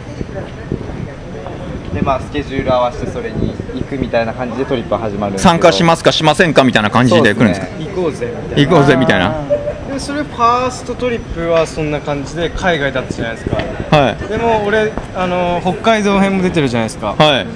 [1.94, 6.12] でまあスケジュール合わせてそれに行くみたいな感じでトリップは始まる参加しますか？
[6.12, 6.66] しませんか？
[6.66, 7.68] みたいな感じで来るんですか？
[7.68, 8.70] そう行こうぜみたいな。
[8.70, 9.46] 行こうぜみたいな。
[9.94, 13.56] でそれファーストトリップはそんな感じで海外だったじゃないですか。
[13.96, 14.18] はい。
[14.28, 17.16] でも俺あの北海道編も出てるじゃないですか。
[17.16, 17.48] はい。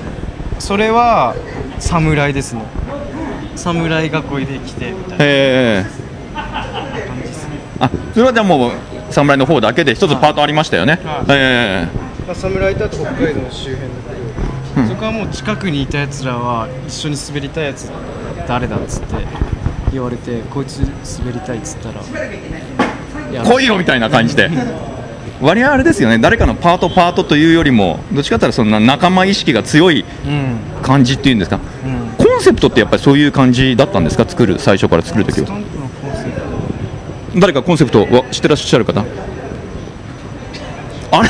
[0.60, 1.36] それは
[1.80, 2.62] 侍ですね。
[3.58, 4.12] 侍囲い
[4.46, 5.26] で来てみたいな。
[5.26, 6.09] えー、
[7.80, 8.72] あ それはじゃあもう
[9.10, 11.26] 侍の方だけで一つパートありましたよね、はい。
[11.30, 11.88] え
[12.28, 13.86] まあ、侍と北海道の周辺だ
[14.76, 17.90] けど、そこはもう近くにいたやつらは一緒に滑りたいやつ
[18.48, 19.16] 誰だっつって
[19.92, 20.80] 言われてこいつ
[21.20, 24.50] 滑りたいっつったらー、来いよみたいな感じで。
[25.42, 26.18] 割合あれですよね。
[26.18, 30.58] 誰かのパートパートというよりもどっちかというとそんな仲間意識が強いうん。
[30.84, 32.26] 感じっていうんですか、うん。
[32.26, 34.26] コンセプトってやっぱりそういう感じだったんですか？
[34.28, 39.02] 作る最初から作るときはスタンプのコンセプト誰かコンセプトは知ってらっしゃる方？
[41.12, 41.30] あれ？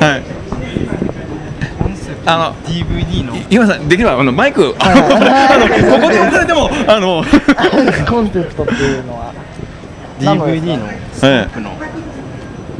[0.00, 0.22] はい。
[2.26, 3.36] あの DVD の？
[3.50, 5.08] 今さんできればあのマイクあのあ
[5.58, 5.74] のこ
[6.06, 7.22] こで押されてもあの
[8.08, 9.32] コンセプトっていうのは。
[10.20, 11.72] DVD のスタンプの？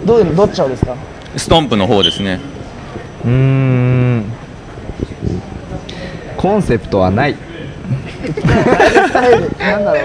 [0.07, 0.35] どういうの？
[0.37, 0.94] どっちのですか？
[1.37, 2.40] ストンプの方ですね。
[3.24, 4.24] うーん。
[6.37, 7.35] コンセプトはない
[9.59, 9.85] なん。
[9.85, 9.99] だろ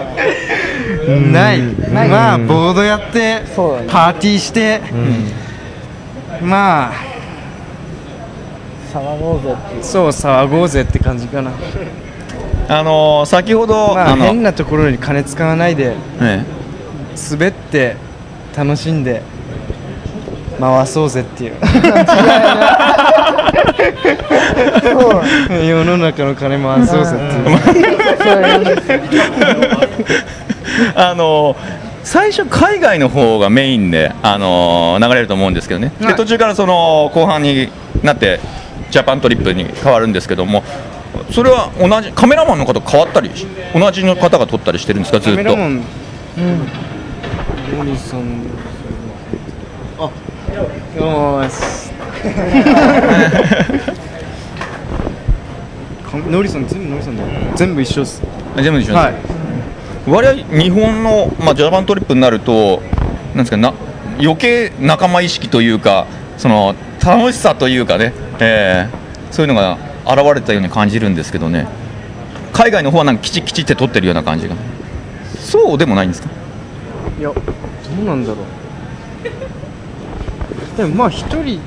[1.07, 1.59] うねない。
[1.91, 2.09] ない。
[2.09, 3.41] まあボードやって
[3.87, 4.81] パーティーして、
[6.41, 6.93] まあ
[8.93, 11.51] 騒ごうぜってそう騒ごうぜって感じかな。
[12.67, 16.43] あの先ほど、まああの変なところに金使わないでえ
[17.31, 17.95] 滑って
[18.55, 19.21] 楽しんで
[20.59, 21.53] 回そうぜっていう
[25.49, 27.11] 世の中の金回そうぜ
[30.95, 31.55] あの
[32.03, 36.15] 最初海外の方がメインで、あの流れると思うんですけどね、ではい。
[36.15, 37.69] 途中からその後半に
[38.03, 38.39] なって
[38.89, 40.63] ジャパントリップに変わるんですけども
[41.31, 45.19] それは同じカメラマンの方変わったりし同じの方が撮ったりしてるんですか？
[45.19, 45.37] ずっと。
[45.37, 45.83] カメラマン
[47.77, 48.47] モリさん。
[49.99, 51.91] あよーし。
[51.91, 51.98] か
[56.29, 57.29] ノリさん全部ノリさんだよ。
[57.55, 58.21] 全部一緒です
[58.57, 59.13] 全部一緒です、はい。
[60.07, 62.81] 割合日本の、まあ、ジャパントリップになると
[63.35, 63.73] なんですかな
[64.19, 68.99] 余計仲間意識というかその楽しさというかね、えー
[69.31, 69.77] そういうのが
[70.07, 71.67] 現れたように感じるんですけどね。
[72.51, 74.55] 海外の方はなんかきちきちって撮ってるような感じが。
[75.39, 76.29] そうでもないんですか？
[77.19, 77.35] いやど
[78.01, 78.37] うなんだろ
[80.73, 80.77] う。
[80.77, 81.59] でもまあ一人い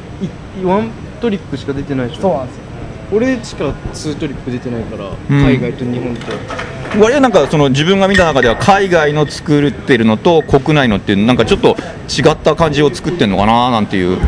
[0.64, 2.20] ワントリップしか出てないでしょ。
[2.22, 2.62] そうなんですよ。
[3.14, 5.44] 俺しかツートリップ出てないから、うん。
[5.44, 6.22] 海外と日本と。
[7.00, 11.76] 割合なんかその自分が見た中では海外の作ってるのと国内のっていうなんかちょっと
[12.08, 14.18] 違った感じを作ってるのかななんていう。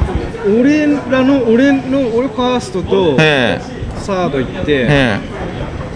[0.47, 3.61] 俺らの俺の俺ファーストとえ
[3.97, 5.19] サード行って、ええ。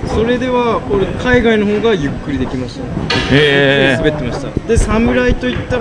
[0.08, 2.84] それでは俺海外の方がゆっくりできました。
[2.84, 2.88] ね
[3.32, 3.94] え。
[3.94, 4.68] え滑ってました。
[4.68, 5.80] で侍といった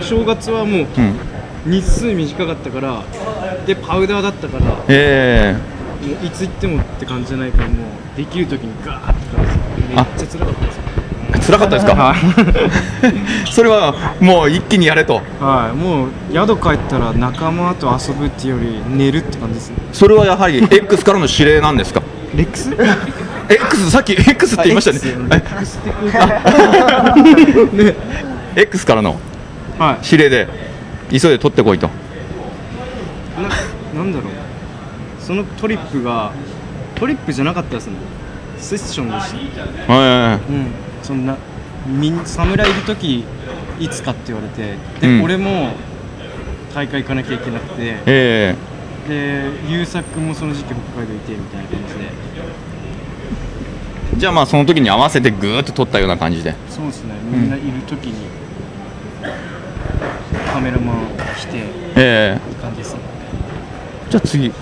[0.00, 1.14] 正月はもううん。
[1.66, 3.02] 日数短かったから
[3.66, 5.56] でパウダーだったからもえ。
[6.22, 10.78] ういつ行ってもって感じじゃないからもうできる時にガーって感じめっちゃ辛かったです。
[11.34, 12.14] え辛かったですか？
[13.50, 15.22] それはもう一気にやれと。
[15.40, 15.76] はい。
[15.76, 19.76] もう宿帰ったら仲間と遊ぶっていうより寝るって感じですね。
[19.92, 22.02] それはやはり X からの指令なんですか？
[22.36, 22.70] レックス
[23.48, 24.98] X さっき X って言いましたね。
[25.30, 26.42] あ X って空間
[27.08, 27.14] あ
[28.56, 29.16] X からの
[29.78, 30.04] はい。
[30.04, 30.48] 指令で
[31.10, 31.88] 急いで取ってこいと
[33.42, 33.48] な
[33.94, 34.32] なんだろう。
[35.20, 36.32] そのトリップが
[36.94, 37.94] トリップじゃなかったですね。
[38.58, 39.34] セッションでし
[39.86, 39.92] た。
[39.92, 40.66] はうん。
[41.02, 41.36] そんな
[42.24, 43.24] 侍いる時
[43.78, 45.22] いつかって言われてで、うん。
[45.22, 45.72] 俺も
[46.74, 47.82] 大会行かなきゃいけなくて。
[47.82, 48.54] いえ。
[49.08, 52.00] で優作もその時期北海道いてみたいな感じで。
[52.04, 52.34] え
[54.16, 56.54] じゃあまあその時に合わせてぐーっと取ったような感じで。
[56.68, 57.14] そうですね。
[57.30, 58.14] みんないる時に、
[60.52, 60.96] カメラマン
[61.36, 61.64] 来て
[61.96, 63.00] えって感じですね。
[63.02, 63.03] え
[64.14, 64.52] じゃあ次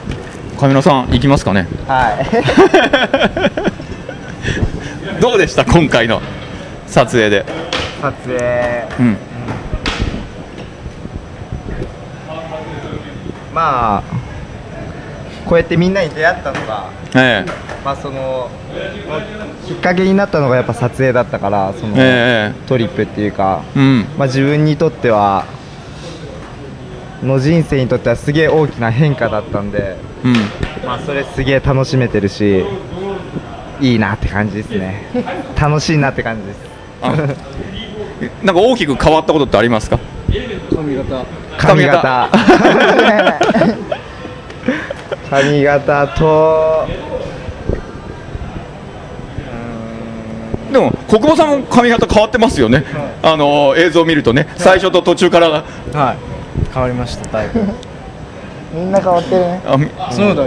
[0.58, 1.68] カメラさん行きますかね。
[1.86, 2.24] はい。
[5.20, 6.22] どうでした今回の
[6.86, 7.44] 撮影で？
[8.00, 8.86] 撮影。
[8.98, 9.18] うん。
[13.54, 14.02] まあ
[15.44, 17.44] こうやってみんなに出会ったのがえ
[17.84, 18.48] まあその
[19.66, 22.54] きっかけになったのがやっぱ撮影だったからその、え。
[22.66, 24.06] トリップっていうか、うん。
[24.16, 25.44] まあ、自分にとっては
[27.22, 30.32] の人生にとってはすげえ大きな変化だったんで、うん。
[30.84, 32.64] まあ、それすげえ楽しめてるし
[33.80, 35.06] いいなって感じですね。
[35.60, 36.58] 楽しいなって感じです。
[38.22, 39.98] えなんか大きく変わったことってありますか？
[40.74, 41.24] 髪型。
[41.58, 42.28] 髪型。
[45.30, 46.86] 髪型と
[50.72, 52.84] でも国保さんも髪型変わってますよね、
[53.22, 54.48] あの映像を見るとね。
[54.56, 56.31] 最初と途中からはい
[56.72, 57.60] 変わりましただいぶ。
[58.74, 59.60] みんな変わってるね。
[59.66, 60.44] あみそうだ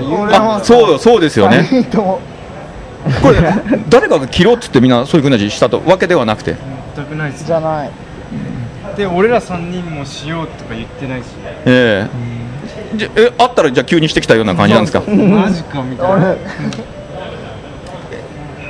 [0.55, 1.67] あそうそうですよね。
[1.69, 2.19] 3人とも。
[3.21, 3.39] これ
[3.87, 6.55] 誰かが切ろうっつってみんなそういうふうな字したとわけではなくて。
[6.95, 7.91] 全くないですじゃない。
[8.97, 11.25] で俺ら3人もしようとか言ってないし。
[11.65, 12.07] え
[12.93, 12.97] え。
[12.97, 15.01] じゃえあったらじゃあ急にしてきたような感じなんですか？
[15.01, 16.35] マジかみたいな。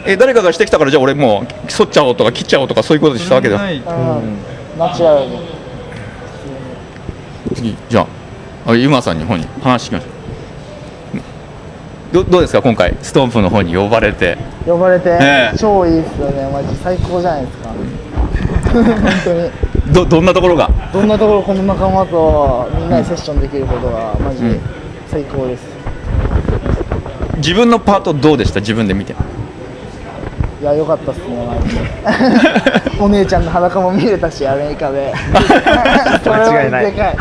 [0.08, 3.78] え誰かがしてきたからじゃあ俺もう剃っちゃおうとか切っちゃおうとかそういうことでしたわけではない。
[3.78, 3.84] うん。
[4.78, 5.55] ナチュラルに
[7.54, 8.08] 次じゃ
[8.66, 10.06] ああゆまさんに方に話聞きまし
[12.12, 14.38] どどうですか今回ストンプの方に呼ばれて。
[14.66, 16.50] 呼ばれて、ええ超いいっすよね。
[16.52, 17.70] マジ最高じゃないですか。
[18.72, 18.86] 本
[19.24, 19.94] 当に。
[19.94, 20.70] どどんなところが？
[20.94, 24.60] どんなところこの仲間とみんなでセッションできることがマジうん。
[25.08, 25.64] 最高です、
[27.38, 28.60] 自分のパートどうでした？
[28.62, 29.14] 自分で見て
[30.62, 31.82] いや良かったっすねマジで。
[33.04, 35.14] お姉ちゃんの裸も見れたしアメリカで。
[36.26, 36.86] 間違いない。
[36.86, 37.18] それはでかい。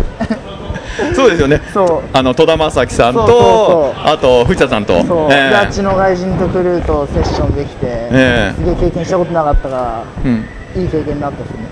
[1.14, 1.61] そうですよね。
[1.73, 2.16] そう。
[2.16, 5.03] あの戸田正樹さんとそうそうあと藤田さんと。
[5.05, 5.51] そう、ええ。
[5.51, 8.55] であっちの外人とクルーとセッションできて、ええ。
[8.57, 10.47] すげえ経験したことなかったからうん。
[10.81, 11.64] いい経験になったっすね。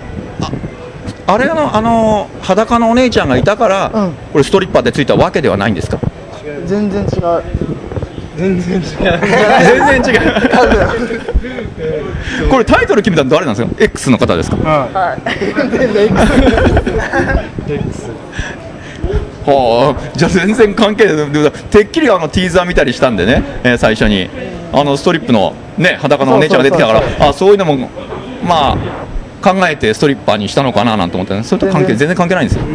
[1.25, 4.11] あれのあの裸のお姉ちゃんがいたから、うん。
[4.33, 5.97] これストリッパーでついたわけではないんですか？
[6.65, 7.43] 全然違う
[8.37, 8.85] 全然違う。
[8.85, 10.21] 全然違う。
[12.49, 14.57] これタイトル決めたの誰なんですか？X の方ですか？
[14.57, 15.17] は
[17.67, 17.71] い。
[17.71, 18.09] X
[19.45, 21.31] はあ、じゃあ全然関係ない。
[21.31, 24.29] でてっきりあのティーザー見たりしたんでね、えー最初に。
[24.75, 27.03] あのストリップの、ね、裸のお姉ちゃんが出てきたから。
[27.29, 27.89] あそういうのも
[28.43, 28.77] まあ
[29.43, 32.65] 考えてストリッパーにしたのかななんて思ったねそれと関係全然全然関係ないんですよ、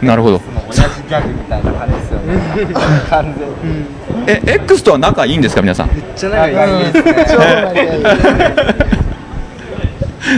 [0.00, 0.40] なるほど
[0.76, 2.34] 同じギャグみたいな感じですよね。
[3.10, 3.84] 完全に。
[4.26, 5.90] え X とは仲いいんですか皆さん？
[6.16, 7.26] じゃない仲いいですね。
[7.30, 7.86] 超仲い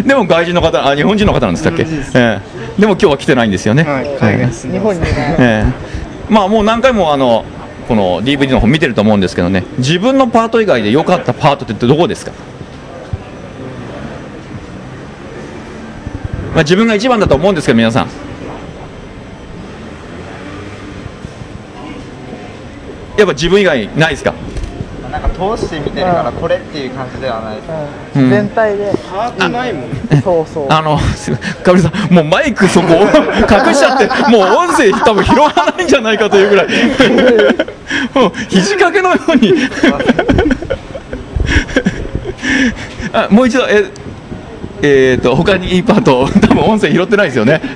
[0.01, 2.19] いでも外人の方あ日本人の方なんでしたっけ、日本人です。
[2.19, 2.41] え
[2.79, 2.81] え。
[2.81, 5.07] でも今日は来てないんですよね、はい海外日本にね。
[5.39, 5.73] ええ。
[6.33, 7.45] まあもう何回もあの
[7.87, 9.65] この DVD の方見てると思うんですけどね。
[9.79, 12.33] 自分のパート以外で良かったパートってどこですか、
[16.55, 18.07] まあ、自分が一番だと思うんですけど皆さん
[23.17, 24.35] やっぱ自分以外ないですか？
[25.11, 27.69] なんか通して見てるからこれっていう感じではないです。
[28.17, 28.23] うん。
[28.25, 28.31] うん。
[28.31, 28.91] 全体で。
[29.09, 30.67] ハートないもんそうそう。
[30.73, 31.31] あの、す
[31.63, 36.67] かぶりさん、もうマイクそこ 隠しちゃって、もう音声多分拾わないんじゃないかというぐらい、
[38.13, 39.55] もう肘掛けのように。
[43.13, 43.85] あもう一度、え、
[44.83, 47.61] えー、と、他にいいパート、多分音声拾ってないですよね。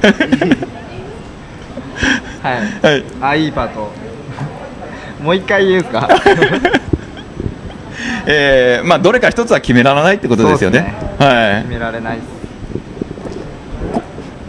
[2.42, 2.56] はい。
[2.82, 3.04] はい。
[3.20, 3.90] あいいパート
[5.22, 6.08] もう一回言うか。
[8.30, 10.94] えー、まあ、どれか一つは決められないってことですよね。
[11.18, 11.62] はい。
[11.62, 11.68] 決。
[11.72, 12.28] められないです。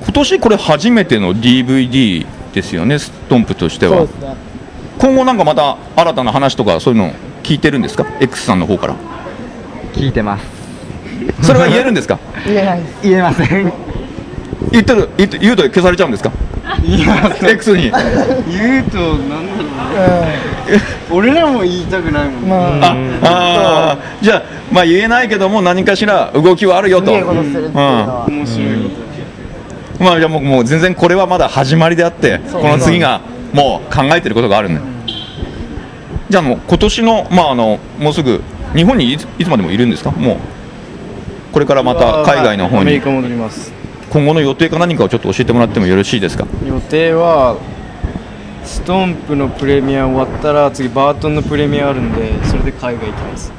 [0.04, 4.02] 今年これ初めての DVD ですよね、ストンプとしては。
[4.02, 4.08] ね。
[4.98, 8.96] 今後なんかまた新たな話とかそういうの聞いてるんですか？X さんの方から。
[9.94, 10.46] 聞いてます。
[11.42, 12.20] それは言えるんですか？
[12.46, 13.72] 言えない言えません
[14.72, 16.32] 言ってる言って言うと消されちゃうんですか？
[16.84, 17.92] いや X に。
[17.92, 19.72] 言うとなんだろう。
[20.72, 20.80] ね
[21.12, 22.92] 俺らも言いたくないもんうんまあ。
[23.24, 24.24] ああー。
[24.24, 27.08] じゃあまあ言えないけども何かしら動きはあるよと。
[27.08, 28.26] すげえことするっていうのは。
[28.28, 28.68] 面白い
[29.98, 33.22] こまあじゃあもうもう全然これはまだ始まりであってこの次が
[33.54, 34.82] もう考えてることがあるんだ
[36.30, 38.42] じゃあもう今年のまああのもうすぐ
[38.76, 40.12] 日本にいついつまでもいるんですか？
[40.12, 40.38] もう
[41.52, 42.82] これからまた海外の方に。
[42.82, 43.74] アメリカ戻ります
[44.10, 46.46] 今後の予定か何かをちょっと教えてもらってもよろしいですか？
[46.66, 47.58] 予定は
[48.64, 53.52] ストンプのプレミア終わったら次バートンのプレミアあるんでそれで海外行きます。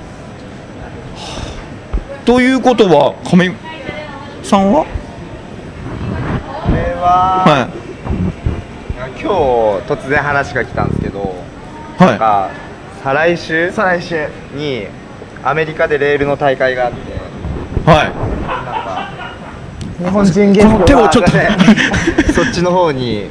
[2.27, 3.53] ということは亀井
[4.43, 4.85] さんは？
[7.01, 7.69] は、は
[9.23, 9.31] 今
[9.97, 11.35] 日突然話が来たんですけど、
[11.99, 12.09] はい。
[12.09, 12.51] なんか
[13.03, 13.73] 再来週？
[13.73, 14.29] 再来週。
[14.55, 14.87] に
[15.43, 17.91] アメリカでレールの大会があって。
[17.91, 18.30] はい
[20.03, 21.31] 日本人ゲスト手をちょっと
[22.33, 23.29] そっちの方に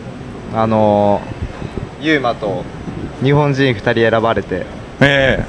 [0.55, 1.21] あの
[2.01, 2.63] ユーマと
[3.23, 4.65] 日本人2人選ばれて。
[5.01, 5.43] え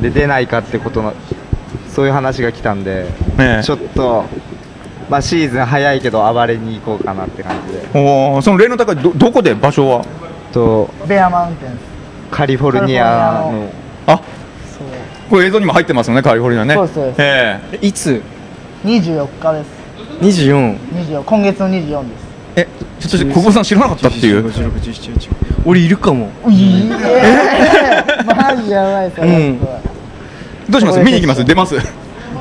[0.00, 1.14] で出ないかってことの
[1.88, 3.06] そういう話が来たんで、
[3.38, 3.62] ええ。
[3.62, 4.24] ちょっと、
[5.08, 7.86] まあ、シーズン早いけど暴れに行こうかなって感じで。
[7.94, 10.04] おーその例の高いどどこで場所は？
[10.52, 11.78] とベアマウンテン
[12.30, 13.62] カリフォルニアカリフォルニ
[14.08, 14.14] アの。
[14.14, 14.20] あ
[15.30, 16.74] これ映像にも入ってますよねカリフォルニアね。
[16.74, 18.20] そうですえいつ
[18.84, 19.81] ？24日です
[20.22, 22.22] 24 24今月の24です。
[22.54, 22.68] ええ
[23.00, 24.44] ちょっと小久保さん知らなかったっていう？
[25.64, 26.30] 俺いるかも。
[26.48, 26.90] いいえ
[28.24, 29.58] マジやばいそれ、うん。
[30.70, 31.00] どうします？
[31.00, 31.44] 見に行きます？
[31.44, 31.74] 出ます？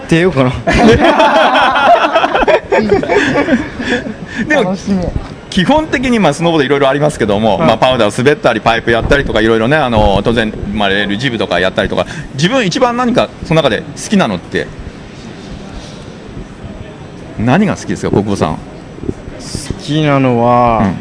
[0.08, 0.52] 出ようかな。
[4.48, 5.04] でも楽しみ。
[5.50, 12.06] 基本的にまあスノーボードいろいろありますけども、まあ、パウダー滑ったりパイプやったりとかいろいろねあの当然、まあ、レールジブとかやったりとか
[12.36, 14.68] 自分一番何かその中で好きなのって
[17.46, 18.56] 何が好きですか国保さん。
[18.56, 18.60] 好
[19.80, 20.94] きなのは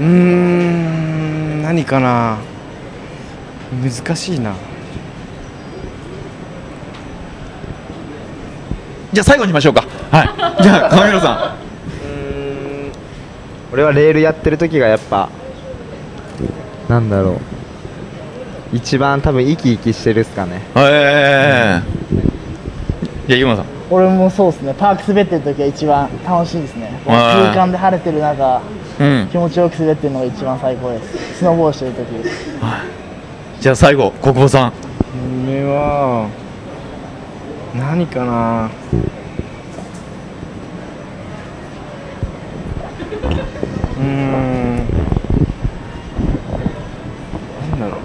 [0.00, 2.38] うーん何かな。
[3.82, 4.54] 難しいな。
[9.12, 9.84] じゃあ最後にしましょうか。
[10.10, 10.30] はい。
[10.62, 11.54] じゃあ亀野さ
[13.72, 15.28] 俺はレールやってる時がやっぱ
[16.88, 18.76] なんだろう。
[18.76, 20.56] 一番多分生き生きしてるっすかね。
[20.56, 21.82] んええ
[23.28, 24.74] じゃあゆうまさん俺もそうですね。
[24.74, 27.00] パーク滑ってる時が一番楽しいですね。
[27.06, 28.60] 空間で晴れてる中
[28.98, 29.28] うん。
[29.30, 31.38] 気持ちよく滑ってるのが一番最高です。
[31.38, 32.06] スノーボードしてる時
[33.60, 34.72] じゃあ最後国保さん。
[35.46, 36.28] 夢は
[37.74, 38.70] 何かな
[43.96, 44.76] うーん
[47.70, 48.00] なんだろう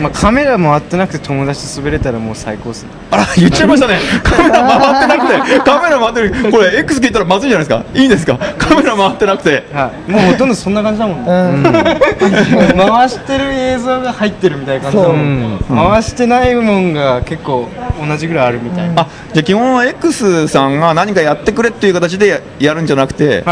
[0.00, 2.90] まあカメラ回ってなくて友達と滑れたらもう最高っすね。
[3.10, 3.98] あら言っちゃいましたね。
[4.22, 6.50] カメラ回ってなくてカメラ回ってる。
[6.52, 7.84] これ X 聞いたらまずいじゃないですか？
[7.98, 8.38] いいですか？
[8.58, 9.64] カメラ回ってなくて。
[9.72, 10.10] はい。
[10.10, 11.28] もうほとんどそんな感じだもんね、
[12.76, 15.58] 回してる映像が入ってるみたいな感じだもん、
[15.92, 17.68] 回してないもんが結構
[18.06, 23.42] 同じぐらいあるみたいな、あじゃあ基本は X さんが何かやってくれっていう形でやるんじゃなくて、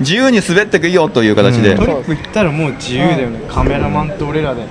[0.00, 4.62] 自由に滑ってくいいよという形で、トリップ行ったらもう自由だよね、カメラマンと俺らで。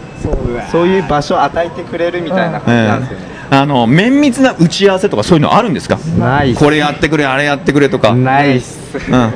[0.71, 5.97] そういう場所を与えてくれるみたいな感じなんですよね、あの綿密な打ち合わせとかそういうのあるんですか？
[6.19, 8.13] ないこれやってくれあれやってくれとか。
[8.13, 8.97] ないっす。
[8.97, 9.33] うん、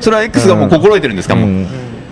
[0.00, 1.66] それは X がもう心得てるんですか、もう。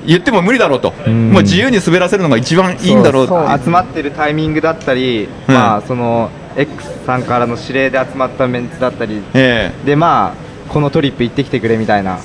[0.07, 9.71] 言っても無理だろうと、もう自由に滑らせるのが一番いいんだろうそう集まってるタイミングだったり、まあその X さんからの指令で集まったメンツだったり、え。
[9.85, 12.19] でまあこのトリップ行ってきてくれみたいな、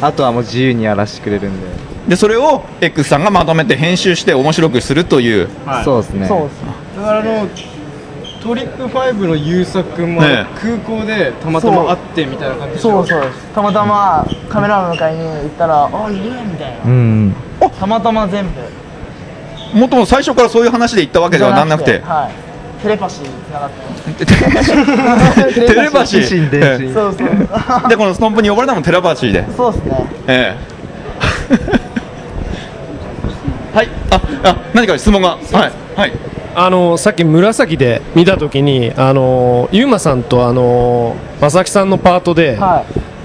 [0.00, 1.66] あとはもう自由にやらせてくれるんで、
[2.08, 5.48] でそれを X さんがまとめて編集して面白くするという、
[5.84, 6.28] そうですね。
[6.28, 6.60] そうです。
[6.96, 7.48] だからあの
[8.42, 10.46] トリップ5の優作君もええ。
[10.60, 12.90] 空港でたまたま会ってみたいな感じでしょ？
[12.90, 16.84] そうそうですたまたまカメラマン迎えに行ったら「あいる!」みたいな。
[16.84, 17.34] うん
[17.78, 18.50] たまたま全部。
[19.78, 22.51] もともと最初からそういう話で言ったわけではなんなくて、はい
[22.82, 23.70] テレパシーに繋がっ
[24.18, 24.26] て
[25.72, 26.50] テレパシー。
[26.50, 27.28] 電信そうそう。
[27.88, 30.06] でこのストンプに呼ばれたのもテレパシーで、そうですね。
[30.26, 30.72] ええ。
[33.76, 33.88] はい。
[34.10, 35.28] ああ何か質問が。
[35.30, 35.72] はい。
[35.96, 36.12] はい。
[36.54, 42.58] あのさっき紫で見たときにあのユーマさんとあの正木さんのパートで、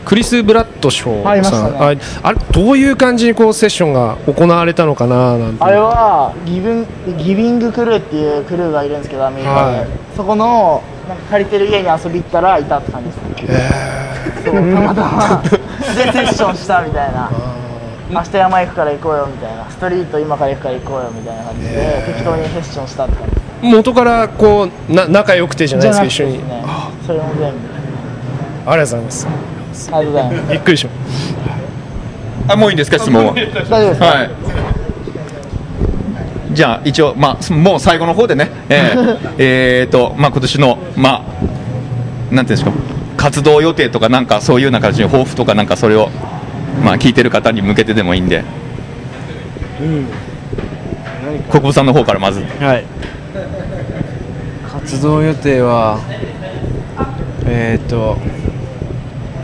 [0.08, 1.78] クリス・ブラッドショーさん、ね。
[2.24, 5.62] ああれどういう感じにこうセッションが行われたのかななんて。
[5.62, 6.88] あれはギブン
[7.18, 9.88] ギビングクルーっていうクルーがいるんですけどアメリカで、はい。
[10.16, 13.52] そこのなんか借りてる家に遊び行ったらいたって感じです。
[13.52, 13.60] ね
[14.46, 17.30] そうたまたまでセッションしたみたいな。
[18.10, 19.66] 明日山行くから行こうよみたいな。
[19.70, 23.28] ストリート今から行くから行こうよみたいな感じで適当にセッションしたって感
[23.62, 23.68] じ。
[23.68, 26.40] 元からこうな仲良くてじゃないですか一緒に。
[27.06, 27.58] それも全部。
[28.68, 29.57] ありがとうございます
[29.92, 30.52] ありがとうございます。
[30.52, 30.88] びっくりし
[32.48, 33.34] まあもういいんですか質問は？
[33.34, 34.00] 大丈夫です。
[34.00, 34.30] かはい。
[36.54, 41.24] じゃあ一応、まあ、もう最後の方でね、えー えーとまあ、今年の、ま
[42.32, 42.72] あ、なんていうんですか？
[43.18, 46.10] 活動予定とかなんかそういうような形で抱負とかなんかそれを、
[46.84, 48.44] まあ、聞いてる方に向けてでもいいんで。
[49.82, 50.08] うん。
[51.50, 52.42] 国分さんの方からまず。
[52.60, 52.84] はい。
[54.72, 56.00] 活動予定は
[57.46, 58.18] えっ、ー、と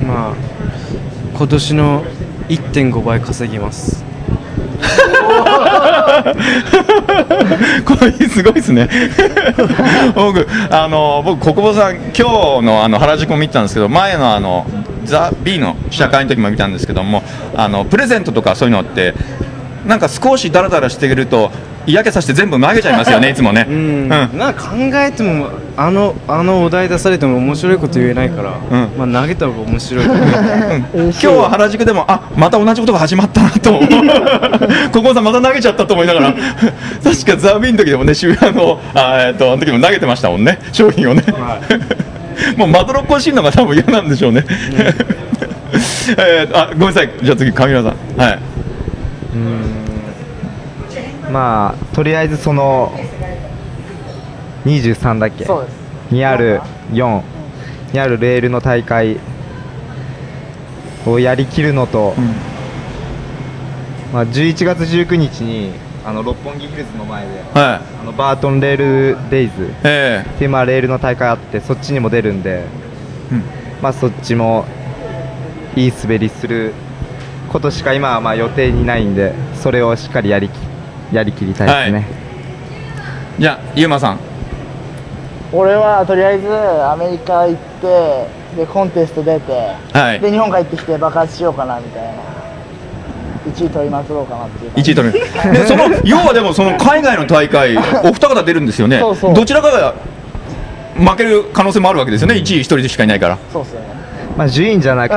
[0.03, 0.35] まあ
[1.35, 2.03] 今年の
[2.49, 4.03] 1.5倍稼ぎます。
[7.85, 8.89] これすごいですね。
[10.15, 12.21] 僕あの僕国保さん今日
[12.65, 14.65] のあの原宿も見てたんですけど前のあの
[15.05, 17.23] ザ・ B の試写会の時も見たんですけども
[17.55, 19.13] あのプレゼントとかそういうのって
[19.85, 21.51] なんか少しダラダラしてると
[21.85, 23.65] 嫌気させて全部投げちゃいますよね いつもね。
[23.69, 28.51] うん、なんか考えてもあのあのお題出されても面白いこと言えないから、
[28.97, 30.09] まあ投げた方が面白いう
[30.93, 33.79] 今日は原宿でもあまた同じことが始まったなと
[34.91, 36.33] 国保 さんまた投げちゃったと思いながら。
[37.03, 40.59] 確かザ・ビーの時でもね渋谷のあえっとあの時も投げてましたもんね。
[40.71, 41.23] 商品をね、
[42.57, 44.45] もうまどろっこしいのが多分嫌なんでしょうね、
[46.17, 47.09] えーあごめんなさい。
[47.21, 48.21] じゃあ次上村さん。
[48.21, 48.52] はい
[51.33, 52.93] まあとりあえずその
[54.65, 55.45] 23だっけ？
[55.45, 55.73] そうです。
[56.13, 56.61] にある
[56.91, 57.21] 4
[57.91, 59.17] にあるレールの大会
[61.07, 62.13] をやりきるのと、
[64.13, 65.71] まあ、11月19日に
[66.05, 68.77] あの六本木ヒルズの前で、はあのバートンレー
[69.15, 72.65] ルデイズえっていうまあレールの大会あってそっちにも出るんで、
[73.81, 74.65] まあそっちも
[75.75, 76.73] いい滑りする
[77.51, 80.51] ことしか今はまあ予定にないんでそれをしっかりやりき
[81.11, 82.07] やりきりたいですね、
[83.39, 84.19] じゃあゆうまさん。
[85.51, 90.19] 俺はとりあえずアメリカ行ってでコンテスト出て、はい。
[90.19, 92.33] で日本帰ってきて爆発しようかなみたいな。
[93.45, 94.91] 1位取りまくろうかなっていう感じ。
[94.91, 95.53] 1位取る。
[95.53, 98.99] でその 要はでもその海外の大会お二方出るんですよね。
[98.99, 99.33] そうそう。
[99.33, 99.93] どちらかが
[100.97, 102.35] 負ける可能性もあるわけですよね。
[102.35, 103.37] 1位1人しかいないから。
[103.51, 104.02] そうっすよね
[104.37, 105.15] まあ順位じゃなく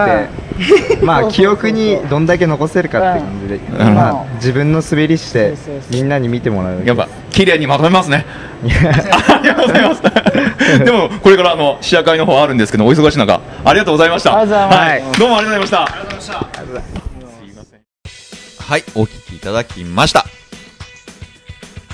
[0.98, 3.94] て、まあ記憶にどんだけ残せるかって感じで、うん。
[3.94, 5.54] まあ自分の滑りして
[5.90, 6.84] みんなに見てもらう。
[6.84, 8.26] やっぱ綺麗にまとめますね。
[8.64, 10.02] ありがとうございます。
[10.84, 14.38] でもこれからあの試写会の方あるんですけどお忙しい中ありがとうございました。
[14.38, 15.06] ありがとうございます。
[15.06, 16.46] はい、どうもありがとうございました。
[18.64, 20.26] はいお聞きいただきました。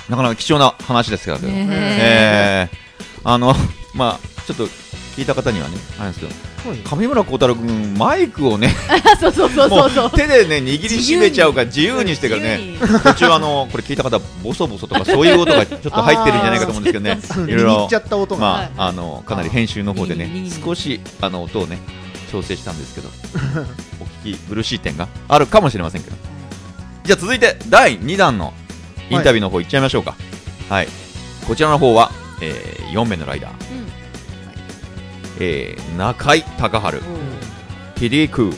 [0.09, 2.69] なかなか貴重な話ですけど、ねえ。
[2.71, 2.77] ー
[3.25, 3.55] あの
[3.93, 4.65] まあちょっと
[5.15, 6.52] 聞いた方にはねあれなんですけど
[6.83, 8.75] 上村幸太郎君マイクをね
[9.19, 10.03] そうそうそうそうそう。
[10.05, 17.19] も手でね握りしめちゃうから自由にしてからね途中あのこれ聞いた方ボソボソとかそういう音がちょっと入ってるんじゃないかと思うんですけどね。
[17.51, 18.41] いろいろ握っちゃった音が。
[18.41, 20.29] まああのかなり編集の方でね
[20.63, 21.79] 少しあの音をね
[22.31, 23.09] 調整したんですけど
[24.01, 26.15] お聞き苦しい点があるかもしれませんけど。
[27.03, 28.53] じゃあ続いて第2弾の
[29.09, 30.15] インタビューの方いっちゃいましょうか。
[30.69, 30.87] はい、
[31.45, 32.11] こちらの方は、
[32.41, 32.53] え
[32.93, 33.51] 4名のライダー、
[35.45, 37.03] えー中井隆治、
[37.95, 38.53] キリークー、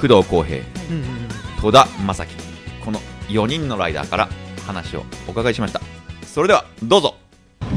[0.20, 0.62] 藤浩平、
[1.62, 2.34] 戸田正樹
[2.84, 4.28] この4人のライダーから
[4.66, 5.80] 話をお伺いしました。
[6.26, 7.14] それではどうぞ。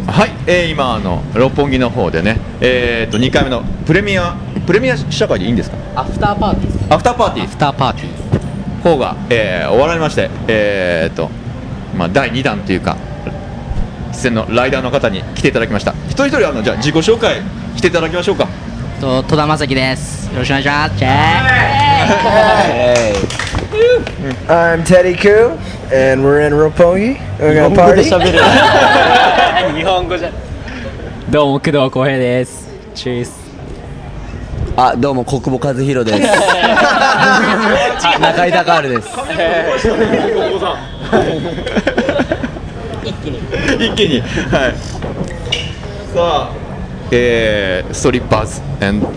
[0.05, 5.77] はい、えー今あの六本木の方でね、えー、と2回目のプレミアプレミア試写会でいいんですか？
[5.95, 7.45] アフターパーティーアフターパーティー。
[7.45, 8.81] アフターパーティー。
[8.83, 11.29] 方が、えー終わられまして、えーと
[11.95, 12.97] まあ、第2弾というか
[14.11, 15.93] 出演のライダーの方に来ていただきました。
[16.09, 17.41] 一人一人あのじゃあ自己紹介
[17.77, 18.47] していただきましょうか。
[18.99, 20.31] と戸田正樹です。
[20.33, 20.97] よろしくお願いします。
[20.97, 21.09] チェ
[24.49, 25.51] I'm Teddy Koo,
[25.93, 27.19] and we're in Roppongi.
[27.37, 28.03] We're gonna party.
[29.75, 30.31] 日本語じゃ
[31.29, 32.67] どうも工藤浩平です。
[32.95, 33.31] チーズ
[34.75, 36.27] あどうも国母和弘です。
[38.19, 39.09] 中井隆治です。
[43.03, 43.37] 一気に。
[43.85, 44.21] 一気に。
[44.21, 44.73] はい。
[46.13, 46.66] さあ
[47.11, 48.61] えー、ストリッパーズ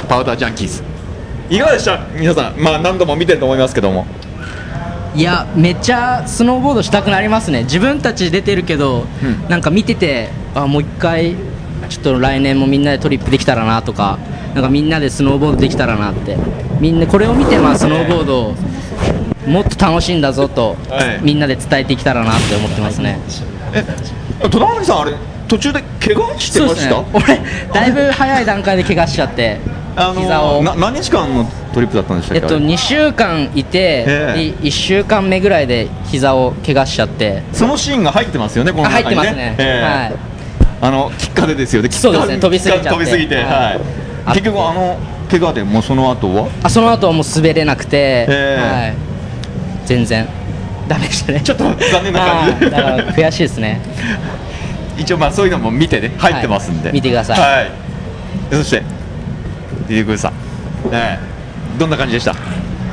[0.08, 0.82] パウダージャンキーズ
[1.50, 1.98] いかがでした？
[2.14, 4.06] 皆さんまあ何度も見てると思いますけども。
[5.16, 7.64] いやめっちゃスノーボードしたくなりますね。
[7.64, 9.06] 自分たち出てるけど、
[9.48, 11.34] なんか見ててあもう一回
[11.88, 14.20] ちょっと来年もみんなでトリップできたらなとか
[14.54, 16.36] なんかみんなでスノーボードできたらなって。
[16.80, 18.54] みんなこれを見てまあスノーボードを
[19.48, 21.24] もっと楽しいんだぞと、はい。
[21.24, 23.18] みんなで伝えていけたらなって思ってますね。
[24.40, 25.14] 戸田真さんあれ
[25.50, 27.06] 途中で怪我してました、ね。
[27.12, 27.40] 俺
[27.74, 29.58] だいぶ早い段階で怪我しちゃって
[29.96, 30.62] あの膝を。
[30.62, 31.44] な何日間の
[31.74, 34.52] トリップだったんでしたっけ、えっと、2週間いて、ええ。
[34.52, 37.42] で1週間目ぐらいで膝を怪我しちゃって。
[37.52, 39.10] そのシーンが入ってますよねこの中にね。
[39.10, 39.82] ってますね、ええ。
[39.82, 40.14] はい。
[40.82, 41.90] あのきっかけですよね。
[41.90, 43.44] そうですね飛びすぎちゃ飛びすぎて、はい。
[43.44, 43.80] はい。
[44.34, 44.98] 結局あの
[45.28, 46.48] 怪我でもうその後は？
[46.62, 50.28] あその後はもう滑れなくて、えはい、全然
[50.86, 51.40] ダメでしたね。
[51.40, 52.70] ちょっと残念な感じ。
[52.70, 53.80] だから悔しいですね
[55.00, 57.40] 一応まあそういうのも見てね入ってますんで、はい見てください。
[57.40, 57.70] はい。
[58.52, 58.80] そして
[59.88, 60.32] ディディグーさん、
[60.90, 61.18] ね
[61.74, 62.34] え、どんな感じでした？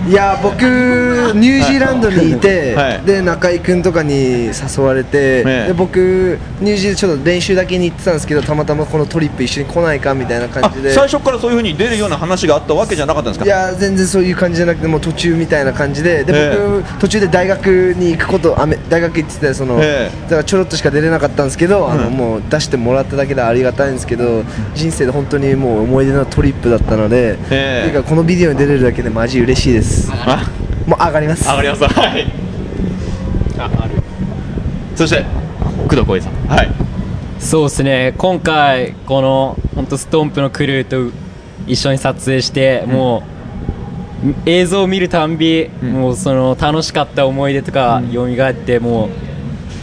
[0.06, 3.02] いや僕ニュージーランドにいて、はい。
[3.02, 10.94] で中居君とかに誘われて、で僕ニュージーちょっと練習だけに行ってたんですけどたまたまこのトリップ一緒に来ないかみたいな感じで。
[10.94, 13.46] 最初からそういうふうに出るような話があったわけじゃなかったんですか？
[13.46, 16.24] いや全然そういう感じじゃなくてもう途中みたいな感じで。
[16.24, 18.56] でえ僕、途中で大学に行くこと
[18.90, 24.44] 大学行っててその、えだからちょろっとしか出れなかったんですけど、あのうんもう出してもらっただけでありがたいんですけど
[24.74, 29.87] 人生で本当にもう思い出のトリップだったので、ええというかこのビデオに出れるだけでマジ嬉しいです
[30.88, 31.50] もう上がります。
[31.50, 31.84] 上がります。
[31.84, 32.28] はい。
[34.96, 35.24] そして
[35.88, 36.34] 工藤浩平さん。
[36.48, 36.72] はい。
[37.40, 38.14] そうですね。
[38.18, 41.16] 今回この本当ストンプのクルーと
[41.68, 43.24] 一緒に撮影して、も
[44.24, 49.10] う映像を見るたんび、もうその楽しかった思い出とか蘇っても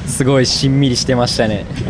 [0.06, 1.66] うすごいしんみりしてましたね。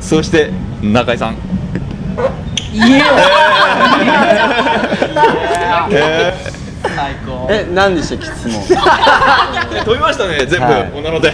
[0.00, 0.50] そして
[0.82, 1.36] 中井さん
[6.96, 8.62] 最高え何でしたっけ質問。
[8.62, 10.90] ー 飛びましたね全部、はい。
[10.94, 11.30] 女の手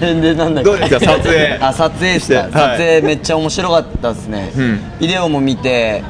[0.00, 0.70] でなんだっけ。
[0.70, 1.58] どうですか撮影。
[1.62, 2.52] あ撮影した、はい。
[2.52, 4.50] 撮影めっちゃ面白かったですね、
[5.00, 6.02] ビデオも見て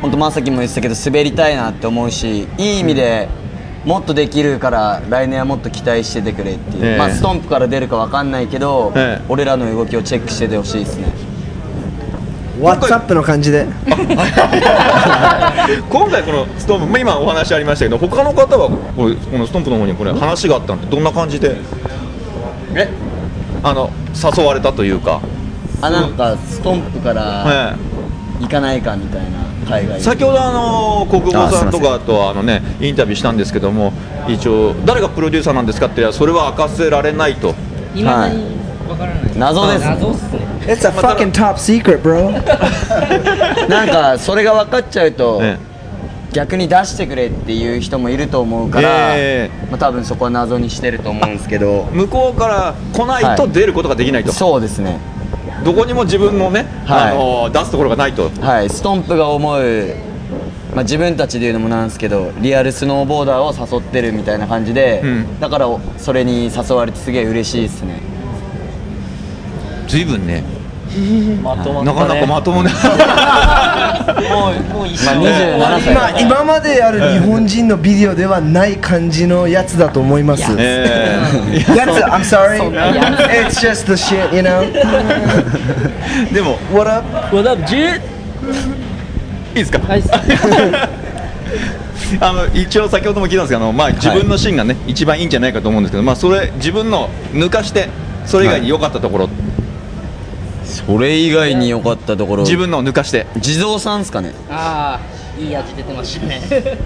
[0.00, 3.28] 本当まさきも言ってたけど滑りたいなって思うしいい意味で、
[3.84, 6.98] もっとできるから来年はもっと期待しててくれっていう、ええ。
[6.98, 11.06] まあ、ストンプから出るかわかんないけど、え俺らの動きをチェックしててほしいですね。
[12.60, 13.66] WhatsApp の感じで。
[15.88, 21.56] 今回このストンプ、まあ、今お話ありましたけど他の方はこれこのストンプの方にこれ話があったんでどんな感じで？
[22.74, 22.88] え？
[23.62, 25.20] あの誘われたというか。
[25.80, 27.76] あなんかストンプから
[28.40, 29.28] 行かないかみたいな
[30.00, 33.92] 先ほどあの国保さんとかとあのねインタビューしたんですけども
[34.28, 37.54] 一応誰がプロデューサーなんですかってそれは明かせられないと。
[37.94, 39.38] 今だにわからない。
[39.38, 39.84] 謎です。
[39.84, 40.38] 謎っすね。
[40.66, 42.30] It's a fucking top secret bro.
[43.68, 45.42] なんかそれが分かっちゃうと、
[46.32, 51.88] 逆に出してくれっていう人もいると思うから、えまあ、多分そこは謎にしてると思うんですけど。
[51.92, 54.98] 向こうから来ないと出ることができないと、そうですね
[55.64, 57.12] どこにも自分のね、はい。
[57.12, 58.30] あの出すところがないと。
[58.40, 58.70] はい。
[58.70, 59.94] ストンプが思う、
[60.74, 65.02] まあ、自分たちで言うのもなんですけどリアルスノーボーダーを誘ってるみたいな感じで、
[65.40, 68.00] だからそれに誘われてすげえ嬉しいですね。
[69.88, 70.44] 随分ね
[71.42, 72.70] まとまなかなかまともね
[74.30, 80.44] もうもう一まあ27歳今今まである日本人のビデオではない感じのやつだと思います。
[80.58, 81.18] え
[81.76, 82.58] やつ、I'm sorry.
[83.46, 84.62] It's just the shit, you know.
[86.32, 87.36] でも What up?
[87.36, 87.96] What up, dude?
[87.96, 88.00] い
[89.52, 89.80] いですか？
[92.20, 97.88] あの一応先ほども聞いたんですけどあの、まあ、自分のシーンがね、一番いいんじゃないかと思うんですけど、まあ、それ自分の抜かして
[98.24, 99.28] それ以外に良かったところ、
[100.68, 102.42] それ以外に良かったところ。
[102.44, 103.26] 自分の抜かして。
[103.40, 104.32] 地蔵さんですかね。
[104.50, 106.40] ああいい味出てましたね。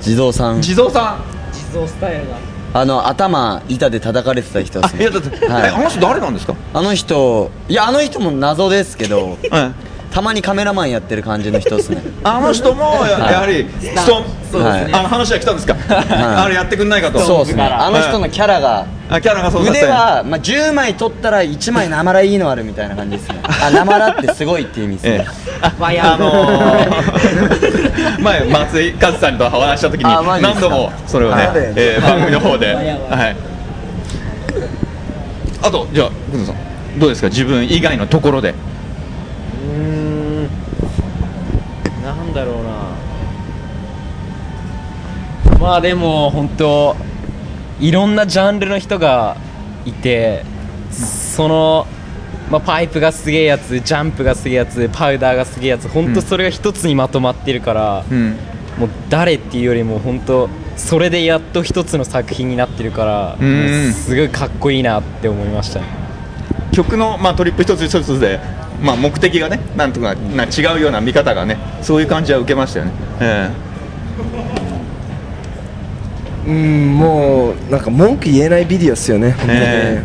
[0.00, 0.62] 地蔵さん。
[0.62, 1.52] 地蔵さん。
[1.52, 2.36] 地蔵スタイルが。
[2.74, 5.02] あの頭板で叩かれてた人ですね。
[5.02, 5.62] いやだって、はい。
[5.64, 6.54] えあの人誰なんですか？
[6.74, 9.38] あの人いやあの人も謎ですけど、
[10.18, 12.02] たまにカメラマンやってる感じの人ですね。
[12.24, 14.92] あの人もや,、はいやはりストン、そうですね。
[14.92, 17.20] あの話が来たんですか、あれやってくんないかと。
[17.20, 17.62] そうですね。
[17.62, 18.84] あの人のキャラが。
[19.10, 23.36] あキャラがそうだった腕は、まあ、10枚取ったら1枚なまらいいのあるみたいな感じですね。
[23.64, 25.26] あなまらってすごいっていう意味ですね、
[25.60, 32.82] あのー 前松井和さんとお話した時に何度もそれをねはい、えー番組の方で、は。
[32.82, 33.36] い、
[35.62, 36.56] あとじゃあ工藤さん
[36.98, 37.28] どうですか？
[37.28, 38.50] 自分以外のところで。
[38.50, 39.97] うん
[45.58, 46.96] まあでも本当
[47.80, 49.36] いろんなジャンルの人が
[49.84, 50.44] いて
[50.90, 51.86] その、
[52.50, 58.04] まあ、パイプがすげえやつジャンプがすげえやつパウダーがすげえやつ本当それが一つにまとまってるから、
[58.78, 63.92] もう誰っていうよりも本当それでやっと一つの作品になってるから、うん。
[63.92, 65.86] すごいかっこいいなって思いましたね。
[66.72, 68.38] 曲の、まあ、トリップ一つ一つで、
[68.80, 73.50] まあ、目的がねなんとかな違うような見方がねそういう感じは受けましたよね、え
[76.48, 79.32] うん、もうなんか文句言えないビデオっすよね。
[79.32, 79.58] 本当に。
[79.60, 80.02] え。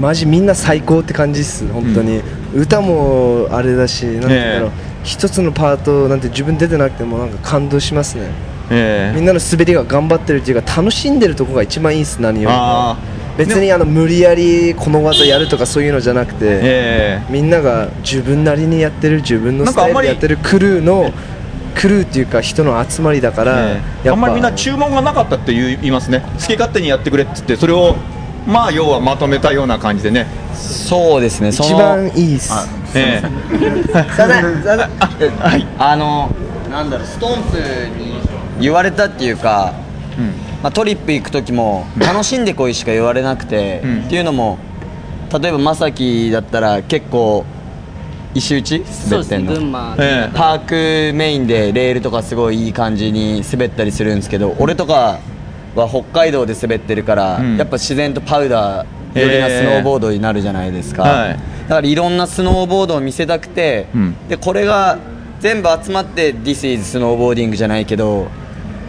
[0.00, 2.22] マジみんな最高って感じっす本当に、
[2.54, 4.70] 歌もあれだしなんて言うんだろう、
[5.04, 8.30] 一つのパートなんて自分出てなくてもなんか感動しますね。
[8.70, 9.12] え。
[9.14, 21.12] みんなの滑りが頑張ってるっていうか楽しんでるとこが一番いいっす何よりあも別にあの無理やりこの技やるとかそういうのじゃなくて、みんなが自分なりにやってる自分のスタイルでやってるクルーの
[21.74, 26.20] クルーっていうか人の集まりだから、あんまりみんな注文がなかったって言いますね。
[26.34, 27.96] 好き勝手にやってくれって言ってそれを
[28.46, 30.26] まあ要はまとめたような感じでね。
[30.54, 32.68] そうですねその一番いいっすあす
[32.98, 33.32] いません。
[35.78, 36.30] あの
[36.70, 37.56] なんだろうストンプ
[37.98, 38.20] に
[38.60, 39.74] 言われたっていうか、
[40.62, 44.58] まあ、トリップ行く時も楽しんでこいしか言われなくて、っていうのも
[45.32, 47.44] 例えば正樹だったら結構
[48.34, 49.04] 石打ち滑ってんの？
[49.08, 49.96] そうですね群馬。
[49.98, 50.36] ええ。
[50.36, 55.18] パークメインでレールとかすごいいい感じに滑ったりするんですけど俺とか
[55.74, 61.38] は北海道で滑ってるから、やっぱ自然とパウダー寄りなスノーボードになるじゃないですか、はい。
[61.62, 63.86] だからいろんなスノーボードを見せたくて、
[64.28, 64.98] でこれが
[65.40, 68.28] 全部集まって「This is スノーボーディング」じゃないけど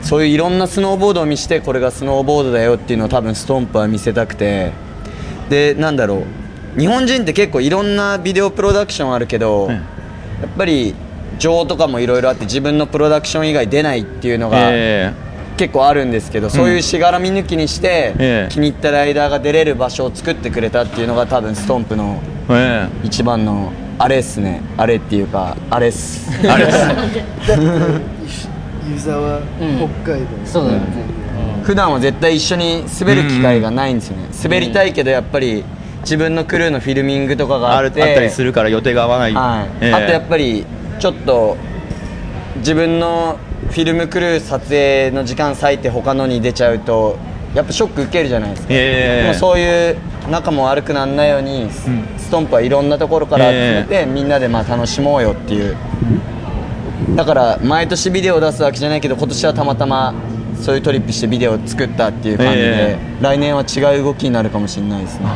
[0.02, 4.72] そういういろんなスノーボードを見せてこれがスノーボードだよっていうのを多分ストンプは見せたくて。
[5.50, 6.24] でなんだろう
[6.78, 9.82] 日本人って結構いろんなビデオプロダクションあるけど、やっ
[10.58, 10.96] ぱり
[11.38, 15.14] 情とかもいろいろあって自分のプロダクション以外出ないっていうのが、え
[15.58, 18.52] 結構あるんですけど、そういうしがらみ抜きにして、ええ。
[18.52, 22.20] 気に入ったライダーが出れる場所を作ってくれたっていうのが多分ストンプの
[22.50, 24.62] え一番のあれっすね。
[24.78, 26.28] あれっていうかあれっす。
[26.48, 26.72] あれっ
[28.28, 28.50] す。
[28.92, 29.40] 湯沢、
[30.04, 30.28] 北海道。
[30.44, 30.86] そうだよね
[31.64, 35.64] 普段は絶対一緒に滑る機会がないんですよね、滑りたいけどやっぱり
[36.04, 39.86] 自分のクルーのフィルミングとかがあるああっってたりするから予定が合わない、はい。
[39.86, 39.94] ええ。
[39.94, 40.66] あとやっぱり
[41.00, 41.58] ちょっと
[42.58, 43.40] 自分の
[43.70, 47.18] フィルムクルー撮影の時間割いて他のに出ちゃうと
[47.56, 49.24] やっぱショック受けるじゃないですか、ええ。
[49.24, 49.98] でもそういう
[50.30, 55.76] 仲も悪くならないように、スストンプはいろんなところから集めて、みんなでまあ楽しもうよっていう。
[57.16, 60.14] だから毎年ビデオを出すわけじゃないけど今年はたまたま
[60.62, 65.28] そういうトリップしてビデオを作ったっていう感じで、え来年は違う動きになるかもしれないですね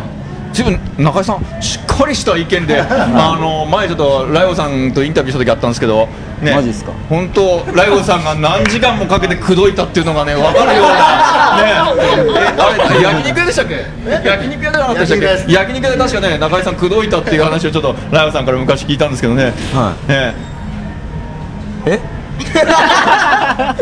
[0.57, 6.07] 自分中井さんしっかりした意見で あの前ちょっとライオさんとインタビューした時あったんですけど
[6.41, 6.91] ねマジですか？
[7.09, 10.95] 本当ライオさんが何時間もかけて口説いたっていうのがね分かるような
[11.61, 11.67] ね。
[11.67, 12.53] え
[12.89, 13.85] あれ焼肉屋でしたっけ？
[14.27, 19.53] 焼肉屋じゃなかったでしたっけ焼肉屋で確かね中井さん口説いたっていう話をちょっとライオさんから昔聞いたんですけどね。
[19.73, 20.11] はい。
[20.11, 20.33] ね。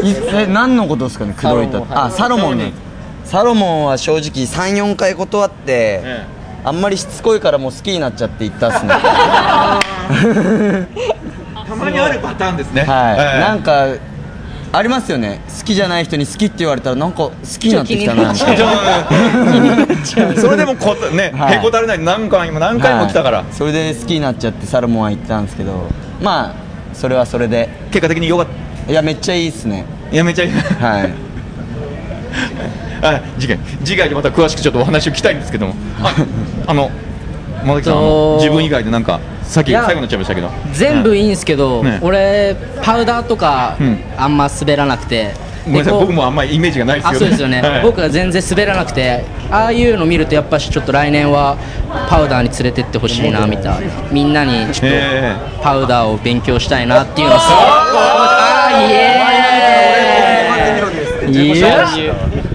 [0.03, 2.71] いえ何のことですかね口説いたあサロモンね。
[3.23, 6.01] サロモンは正直34回断って、
[6.66, 8.89] あんまりしつこいからもう好きになっちゃって行ったっすね。
[11.68, 12.82] たまにあるパターンですね。
[12.82, 13.39] はい、ええ。
[13.39, 13.86] なんか
[14.72, 15.41] ありますよね。
[15.59, 18.34] 好きじゃない人に好きって言われたらなんか好きになってきたな。
[18.34, 21.59] みたいなそれでもこね、はい。
[21.59, 21.99] へこたれない。
[21.99, 23.53] 何回も何回も来たから、はい。
[23.53, 25.88] それで好きになっちゃってサロモンは行ったんですけど
[26.20, 26.55] まあ
[26.93, 27.70] それはそれで。
[27.91, 28.47] 結果的によかっ
[28.86, 28.91] た。
[28.91, 29.86] いやめっちゃいいっすね。
[30.11, 30.51] いやめっちゃいい。
[30.51, 31.13] はい
[33.02, 35.76] あ次回次回でまた詳しくちょっとお話を聞きたいんですけども。
[36.04, 36.14] あ
[36.68, 36.89] あの
[37.64, 40.50] 山崎さん自分以外でなんかさっき最後になっちゃいましたけど。
[40.74, 41.22] 全部い。
[41.22, 42.00] いんですけど、ね。
[42.02, 44.00] 俺パウダーとかうん。
[44.18, 45.34] あんま滑らなくて、
[45.66, 47.82] ごめんなさい僕もあんまりイメージがないですあよそうですよね、はい。
[47.82, 51.58] 僕が全然滑らなくてああいうの見るとやっぱしちょっと来年は
[52.08, 53.88] パウダーに連れてってほしいなみたいな。
[54.12, 57.58] みんなにちょっえとパウダーを勉強したいなっていうのすごい。
[57.58, 62.55] あーイエーイイエー。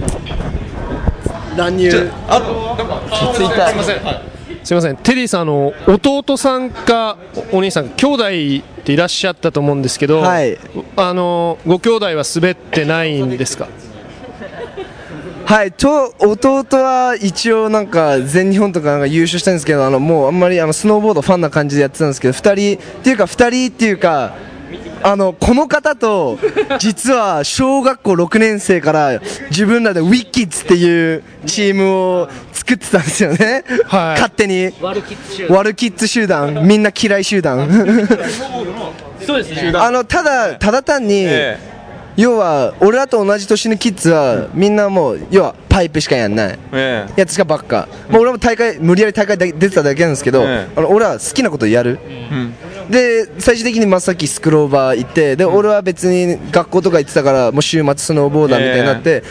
[1.55, 2.11] 乱入。
[2.27, 4.03] あとなんかあついたすいません。
[4.03, 4.21] はい。
[4.63, 7.17] すみません、テリーさん、あの弟さんか
[7.51, 8.23] おお兄さんか、兄弟
[8.81, 10.57] っていらっしゃったと思うんですけど、はい。
[10.95, 13.67] あのご兄弟は滑ってないんですか？
[15.45, 15.71] はい。
[15.71, 24.35] と弟は一応なんか全日本とかなんか優勝したんですけどあのもうあんまりあのスノーボードファンな感じでやってたんですけど2人っていうか2人っていうか
[25.03, 26.37] あのこの方と
[26.79, 34.71] 実は小学校6年生から自分らでウィッキッズっていうチームを作ってたんですよね、勝手に。
[34.81, 35.57] ワルキッズ集団。
[35.57, 36.67] ワルキッズ集団。
[36.67, 37.69] みんな嫌い集団。
[39.25, 39.73] そうですね。
[39.75, 41.27] あのただただ単に、
[42.17, 46.59] 要は俺らと同じ年のキッズはみんなもう要はパイプしかやんない。
[46.71, 50.67] えやつしかばっか、まあ、俺も大会無理やり大会出てただけなんですけど、え。
[50.75, 51.99] あの俺は好きなことやる、
[52.31, 52.53] うん
[52.89, 59.23] で最終的に真っ先スクローバー行ってで、俺は別に学校とか行ってたからもう週末スノーボーダーみたいになって、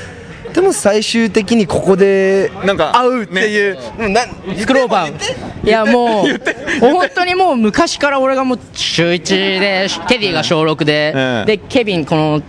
[0.52, 4.22] でも最終的にここでなんか会うっていう、うんな
[4.56, 5.66] スクローバー。
[5.66, 6.26] いやもう
[6.80, 12.42] 本当にもう昔から俺がもう週1でテディが小6で、ええでケビンこの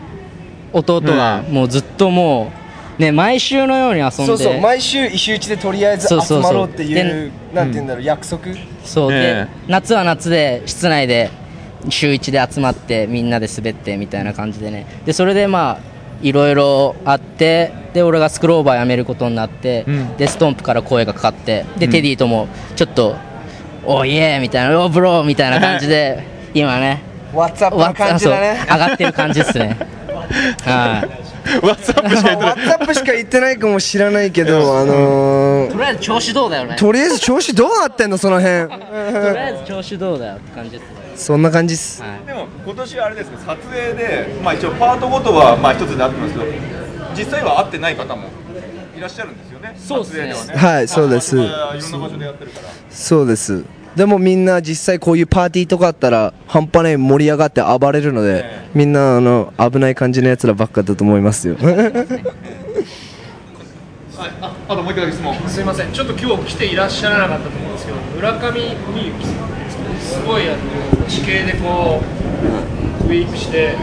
[0.74, 2.61] 弟がもうずっともう
[3.02, 4.12] ね毎週のように遊んで。
[4.12, 8.46] そうそう毎週石打ちでとりあえず集まろうっていうなんて言うんだろう、約束
[8.86, 11.30] そうで、夏は夏で室内で
[11.90, 15.80] 週1で集まってみんなで滑ってみたいな感じでねでそれでまあ
[16.22, 23.16] いろいろあってで俺がスクローバー辞めることになって、うんでストンプから声がかかってで、うんテディともちょっと
[23.86, 26.24] 「おいえ」みたいな「おブロー」みたいな感じで
[26.54, 27.02] 今ね
[27.34, 29.78] WhatsApp の感じだねそう上がってる感じですね
[30.64, 31.21] はい
[31.62, 32.46] ワッツアップしか言ってない。
[32.46, 36.76] ワッツアップしか言ってないかもしれないけど、あのー、あえず調子どうだよね。
[36.76, 38.70] とりあえず調子どうなってんのその辺。
[38.70, 38.84] とり
[39.38, 40.80] あえず調子どうだよって感じで
[41.16, 42.04] すそんな感じっす。
[42.26, 46.46] でも今年はあれですね撮影でまあ一応パートごとはまあ一つであってますけど
[47.16, 48.30] 実際は会ってない方も
[48.98, 49.76] いらっしゃるんですよね。
[49.78, 50.56] そうですね。
[50.56, 51.38] はいそうです。
[51.38, 52.68] いろんな場所でやってるから。
[52.90, 53.64] そうです
[53.96, 61.58] でもみんな実際こういうパーティーとかあったら半端ない盛り上がって暴れるのでみんなあの危ない感じのやつらばっかだと思いますよ。
[64.40, 65.36] ああともう一回質問。
[65.50, 65.92] すいません。
[65.92, 70.58] ちょっと今日来ていらっしゃらなかったと思うんですけど村上美幸さんすごいあの
[71.08, 72.02] 地形でこ
[73.04, 73.76] うウィークして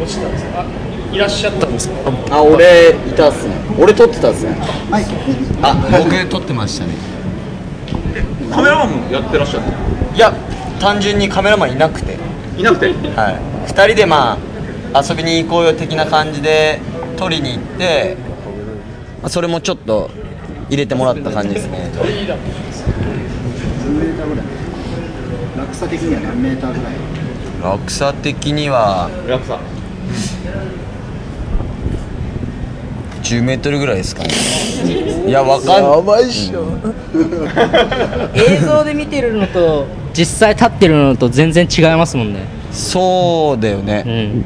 [0.00, 0.66] 落ちたんですかあ
[1.12, 1.94] いらっしゃったんですか？
[2.30, 3.54] あ俺いたっすね。
[3.78, 4.52] 俺撮ってたっすね。
[4.90, 5.04] はい。
[5.60, 5.74] あ。
[6.02, 6.94] 僕撮ってましたね
[8.52, 9.62] カメラマンもやってらっしゃる
[10.14, 10.32] いや
[10.80, 12.16] 単純にカメラマンいなくて。
[12.58, 12.86] いなくて？
[12.88, 12.92] は
[13.30, 13.70] い。
[13.70, 14.36] 2人でま
[14.92, 16.80] あ遊びに行こうよ的な感じで
[17.16, 18.16] 撮りに行って、
[19.22, 20.10] まあ、それもちょっと
[20.68, 21.90] 入れてもらった感じですね。
[25.56, 26.94] 落差的には何メーターぐらい？
[27.62, 29.58] 落差的には落差
[33.22, 34.30] 10メートルぐらいですかね。
[35.26, 36.66] いやわかんやばいっしょ。
[38.34, 42.46] 映像で見てるのと実際立ってるのと全然違いますもんね。
[42.72, 44.44] そうだよね。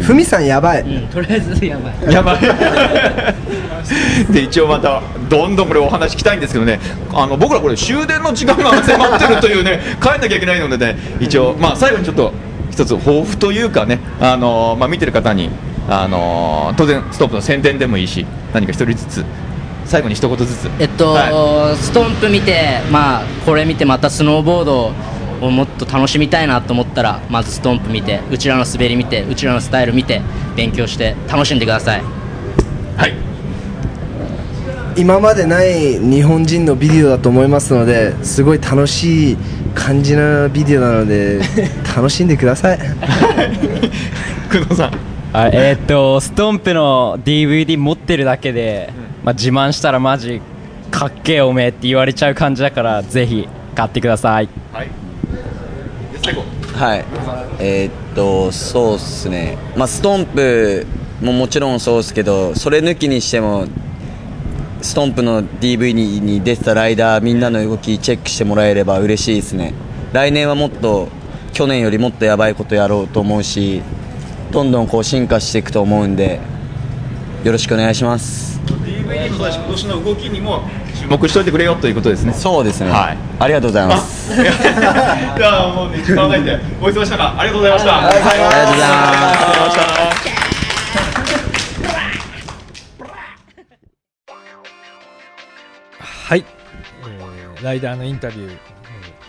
[0.00, 2.12] ふみさんやばい、とりあえずやばい。
[2.12, 2.40] やばい。
[4.32, 6.80] で一応またどんどんこれお話聞きたいんですけどね。
[7.12, 12.32] あの僕らこれ終電の時間が迫ってるというね 帰んなきゃいけないのでね一応まあ最後にちょっと
[12.70, 15.50] 一つ抱負というかねあのまあ見てる方に
[15.88, 19.24] あの当然ストップの宣伝でもいいし何か一人ずつ
[19.84, 20.70] 最後に一言ずつ。
[20.78, 21.14] えっと、
[21.76, 24.92] ストンプ見てまあこれ見てまたスノーボード
[25.42, 30.22] をもっと楽しみたいなと思ったらまずストンプ見てうちらの滑り見てうちらのスタイル見て
[30.56, 32.24] 勉強して楽しんでください。
[34.96, 39.36] 今までない日本人のビデオだと思いますのですごい楽しい
[39.74, 41.40] 感じのビデオなので
[41.96, 42.78] 楽しんでください。
[44.52, 48.92] 工藤さんあえーっとストンプの DVD 持ってるだけで、
[49.24, 50.40] まあ、自慢したらマジ
[50.92, 54.48] かっけえおめえって言われちゃう感じだからぜひ買ってください。
[54.72, 54.88] はい。
[56.78, 57.04] はい。
[57.58, 59.58] えーっとそうっすね。
[59.76, 60.86] まあストンプ
[61.20, 63.66] ももちろんそうですけどそれ抜きにしても
[64.82, 69.74] ストンプの DV にに出てたライダーみんなの動きチェックしてもらえれば嬉しいですね。
[70.12, 71.08] 来年はもっと
[71.52, 73.82] 去年よりもっとやばいことやろうと思うし
[74.50, 76.40] どんどんこう進化していくと思うんで
[77.42, 78.60] よろしくお願いします。
[78.64, 80.62] DVD もそうだし今年の動きにも
[81.00, 82.32] 注目しておいてくれよということですね。
[82.32, 82.90] そうですね。
[82.90, 83.18] はい。
[83.38, 84.34] ありがとうございます。
[84.34, 87.98] じゃあもうね時間がないんでお忙しい中ありがとうございました。
[87.98, 88.56] ありがとうございます。
[88.56, 90.34] ありがとうございました
[95.98, 96.44] はい、
[97.06, 98.58] えーライダーのインタビュー、えー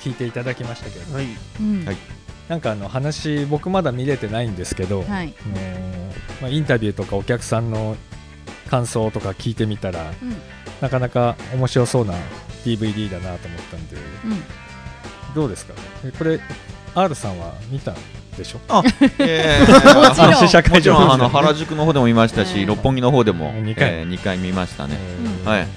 [0.06, 1.26] 聞いていただきましたけど、はい。
[1.60, 1.84] うん。
[1.86, 1.98] はい
[2.50, 5.34] なんかあの話僕まだ見れてないんですけど、はい。
[5.46, 7.96] あのーまあ、インタビューとかお客さんの
[8.70, 10.36] 感想とか聞いてみたら、うん。
[10.82, 12.14] なかなか面白そうな
[12.66, 14.44] DVD だなと思ったんで、うん。
[15.34, 15.74] どうですか？
[16.06, 16.40] えこれ
[16.94, 17.96] R さんは見たん
[18.38, 18.60] でしょ？
[18.70, 18.84] あ、
[19.20, 19.66] えも
[20.14, 20.32] ちろん。
[20.32, 23.90] もちろんもちろんあの原宿の方でも見ましたし、うん六本木の方でも二回。
[23.90, 24.98] えー二回見ましたね。
[25.44, 25.68] うんはい。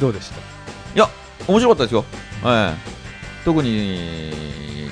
[0.00, 0.36] どうでした？
[0.36, 0.40] い
[0.98, 1.08] や
[1.46, 2.04] 面白かったですよ。
[2.42, 2.97] はい。
[3.48, 4.30] 特に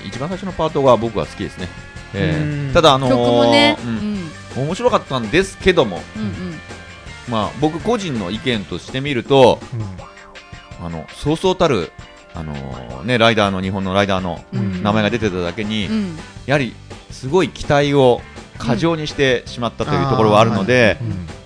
[0.06, 1.68] 一番最初のパートが僕は好きですね。
[2.14, 2.70] えうん。
[2.70, 3.76] ーただあのーね。
[4.56, 4.64] うん。
[4.64, 6.30] 面白かったんですけども、うんうん。
[7.28, 9.60] まあ僕個人の意見としてみると、
[10.82, 11.92] あのそうそうたる
[12.34, 14.82] あのーねライダーの日本のライダーのうん。
[14.82, 16.16] 名前が出てただけに、うん。
[16.46, 16.72] やはり
[17.10, 18.22] すごい期待を
[18.56, 20.96] 過剰にしてしまったというところはあるので、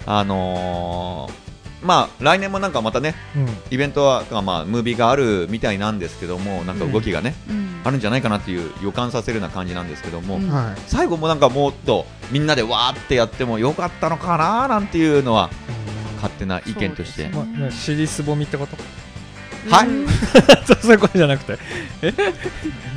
[0.06, 1.39] あのー
[1.82, 3.48] まあ来年もなんかまたね、うん。
[3.70, 7.80] イベントはまあムービーがあるみたいなんですけどもなんか動きがね、うん。
[7.84, 10.48] あるんじゃないかなっていう予感させるような感じなんですけども、うん。
[10.50, 10.80] はい。
[10.86, 15.50] 最後もなんかもっとみんなでわーってやってもよかったのかななんていうのは
[16.16, 18.76] 勝手な意見として、まね尻すぼみってこと？
[19.68, 19.88] はい。
[20.66, 21.58] そうそういうことじゃなくて。
[22.02, 22.14] え？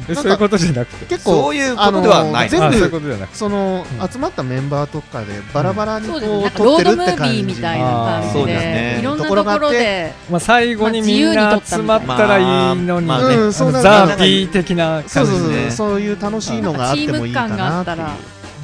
[0.09, 1.05] えそういうことじゃなくて。
[1.05, 3.37] 結構あの全あそういうこ部とじゃなくて。
[3.37, 7.43] その集まったメンバーとかでバラバラにこそう撮ってるって感じ。
[7.43, 10.13] みたいな感じでいろんなところで。
[10.29, 15.39] まあ、最後にみんな集まったらいいのに、ザーピー的なそうそうそう。
[15.39, 17.55] 感じでそういう楽しいのがあってもいいかなっていう。
[17.55, 18.11] チーム感があったら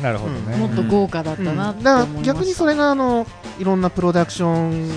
[0.02, 2.34] なるほどね、もっと豪華だったなってだから思いました。
[2.34, 3.28] 逆にそれがあの
[3.60, 4.90] いろんなプロダクション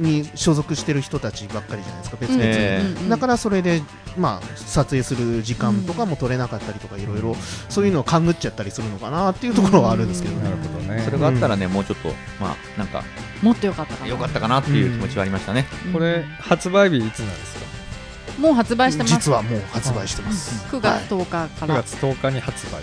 [0.00, 3.08] に所属してる人たちばっかりじゃないですか別々に、ええ。
[3.08, 3.82] だからそれで、
[4.16, 7.36] まあ、撮影する時間とかも取れなかったりとかいろいろ
[7.68, 10.44] そういうのを勘ぐっちゃったりするのかなっていうところはあるんですけどね。
[10.44, 11.02] なるほどね。
[11.04, 12.08] それがあったらね、もうちょっと
[12.40, 13.02] まあなんか
[13.42, 18.40] もっとよかったかなよかったかなっていう気持ちはありましたね、これ発売日いつなんですか？
[18.40, 19.14] もう発売してます。
[19.14, 20.64] 実はもう発売してます。
[20.74, 22.82] 9月10日か9ら、月10日に発売。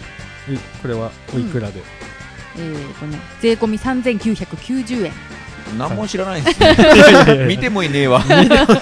[0.53, 1.82] いこれはおいくらで、
[2.57, 5.11] えーとね、税込み3990円
[5.78, 7.45] 何も知らないんですね。
[7.47, 8.24] 見てもいねえわ。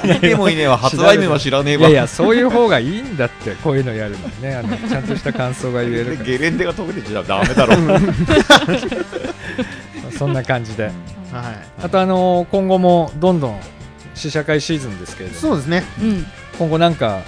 [0.04, 0.78] 見てもいねえわ。
[0.78, 1.82] 発売日は知らねえわ。
[1.82, 4.56] いやいやそういう方がいいんだってこういうのやるのにね。
[4.56, 7.76] あのちゃんとした感想が言える ゲレンデが溶けてちゃダメだろ
[10.18, 10.94] そんな感じで、はい。
[11.84, 13.60] あとあの今後もどんどん
[14.14, 15.42] 試写会シーズンですけれども。
[15.42, 16.26] そうですね、うん、
[16.58, 17.22] 今後なんか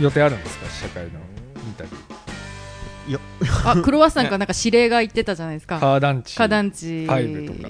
[0.00, 0.66] 予定あるんですか？
[0.70, 3.10] 試写会のインタビュー。
[3.10, 3.18] いや。
[3.64, 5.78] あクロワッサンかなんか指令が言ってたじゃないですか。
[5.78, 6.36] カーダンチ。
[6.36, 7.06] カーダンチ。
[7.06, 7.68] ファイブとか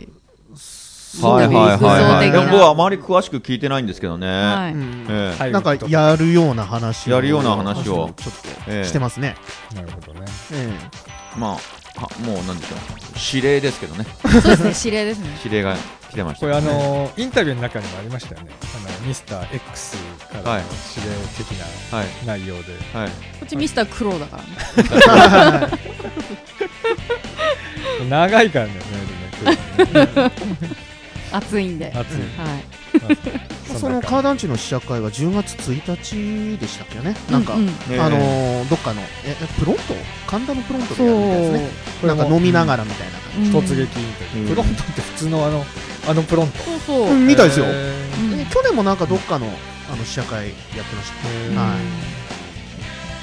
[1.27, 2.31] はいはいはいはい。
[2.47, 4.27] 僕はあまり詳しく聞いてないんですけどね。
[4.27, 4.75] はい。
[5.11, 5.51] ええ。
[5.51, 7.15] なんかやるような話を。
[7.15, 7.83] やるような話を。
[7.83, 8.23] ちょっと
[8.85, 9.37] してますね。
[9.75, 10.21] なるほどね。
[10.53, 10.73] え
[11.37, 11.53] まあ、
[12.01, 12.79] はもうなんでしょう。
[13.35, 14.07] 指令ですけどね。
[14.23, 15.29] そうですね指令ですね。
[15.45, 15.77] 指令が
[16.11, 16.47] 来てました。
[16.47, 18.51] これあのインタビューの中にもありましたよね。
[18.63, 18.67] あ
[19.01, 19.97] のミスター X
[20.31, 20.51] からの
[20.97, 21.67] 指令的な
[22.27, 23.09] 内容で、はい。
[23.09, 23.15] こ
[23.45, 24.43] っちミスタークローだから
[25.61, 25.69] ね。
[28.09, 30.33] 長いからねメールね
[31.33, 31.93] 暑いんで。
[31.95, 32.21] 暑い。
[32.37, 32.65] はい。
[33.79, 37.69] そのカーダンチの試写会は10月1日でしたっけね、なんか、うん。
[37.69, 39.95] うんあのーどっかのええプロント？
[40.27, 41.69] 神田のプロントでやるみたいですね。
[42.09, 43.89] なんか飲みながらみたいな感じ、突撃
[44.49, 45.67] プロントって普通のあの
[46.09, 46.59] あのプロント？
[46.65, 47.11] そうそう。
[47.11, 47.67] うんみたいですよ、
[48.51, 49.47] 去年もなんかどっかの
[49.93, 50.55] あの試写会やっ
[50.87, 51.13] てまし
[51.55, 52.18] た、はい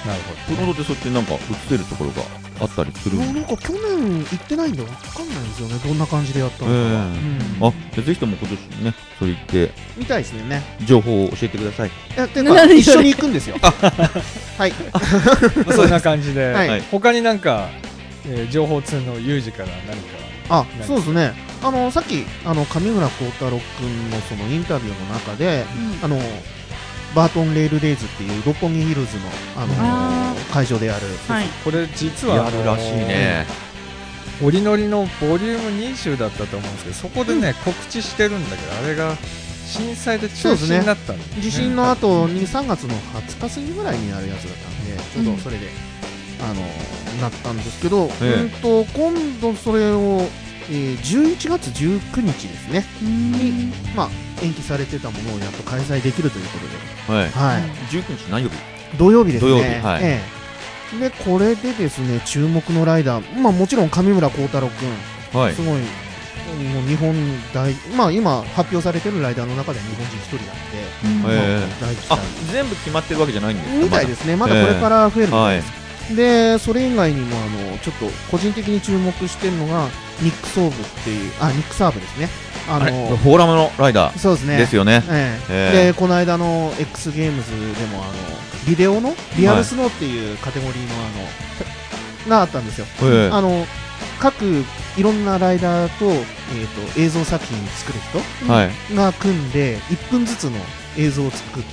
[0.05, 1.37] なるほプロントってそうやってなんか映
[1.69, 2.21] せるところが
[2.61, 5.75] あったりするもうなんか去年行ってないんでわかんないんですよね。
[5.83, 6.71] どんな感じでやったのか。
[6.71, 7.59] は、ええ。
[7.59, 7.67] うん。
[7.67, 10.61] あじゃあぜひとも今年ねそう言ってみたいですね。
[10.85, 11.89] 情報を教えてください。
[11.89, 13.57] いやてか一緒に行くんですよ。
[14.57, 14.73] はい。
[15.75, 16.83] そんな感じで、はい。
[16.91, 17.69] 他になんか、
[18.27, 20.25] えー情報通のユージから何か。
[20.47, 21.33] あそうですね。
[21.63, 25.65] あのさっきあの上村幸太郎君のそのインタビューの中で、
[26.03, 26.19] あの
[27.15, 29.23] バートンレールデイズっていう六本木ヒルズの
[29.55, 31.01] あの会場でやる、
[31.63, 33.47] これ実はやるらしいね。
[34.43, 39.15] オリノリのボリューム20だったと思うんですけどそこでね、告知してるんだけどあれが
[39.65, 41.41] 震災で中止になったんですね。
[41.41, 44.85] 地震の後に3月の20日過ぎぐらいにやるやつだったん。
[44.85, 45.69] でちょうどそれで、
[46.41, 46.61] あの
[47.21, 48.41] なったんですけど、ええ。
[48.41, 50.27] うんと今度それを、
[50.69, 52.85] えー11月19日ですね。
[53.01, 54.09] に、まあ、
[54.43, 56.59] 延期されてたものをやっと開催できるというこ
[57.07, 57.29] とで、はい。
[57.31, 57.61] はい。
[57.89, 58.55] 19日何曜日？
[58.97, 59.51] 土曜日ですね。
[59.51, 59.85] 土曜日。
[59.85, 60.03] はい。
[60.03, 65.53] ええでこれでですね注目のライダー、まあ、もちろん上村幸太郎君、はい。
[65.53, 65.79] すごい。
[65.79, 67.13] もう日本
[67.53, 70.45] 大、まあ、今発表されてるライダーの中では日本人一人なん。
[70.45, 71.65] で、ええ。
[72.09, 72.19] まあ
[72.53, 73.83] 全部決まってるわけじゃないんですか？
[73.83, 75.84] みたいですね、まだこれから増えるみたいです。
[76.13, 79.87] で、それ以外にもあのちょっと個人的に注目してるのが
[80.21, 82.29] ニック・ソーブっていう、あニック・サーブですね。
[82.67, 84.57] ああれフォーラムのライダーそうですね。
[84.57, 85.03] ですよね。
[85.09, 85.53] ええ。
[85.73, 85.85] ええ。
[85.87, 88.13] で、この間の X ゲームズでもあの
[88.67, 90.97] ビデオのリアルスノーっていうカテゴリーのあ
[92.25, 92.85] の、があったんですよ。
[93.03, 93.29] ええ。
[93.31, 93.65] あの
[94.19, 94.43] 各
[94.97, 97.99] いろんなライダーと,、えー、と映像作品作る
[98.45, 98.95] 人はい。
[98.95, 100.51] が組んで1分ずつの
[100.97, 101.69] 映像を作って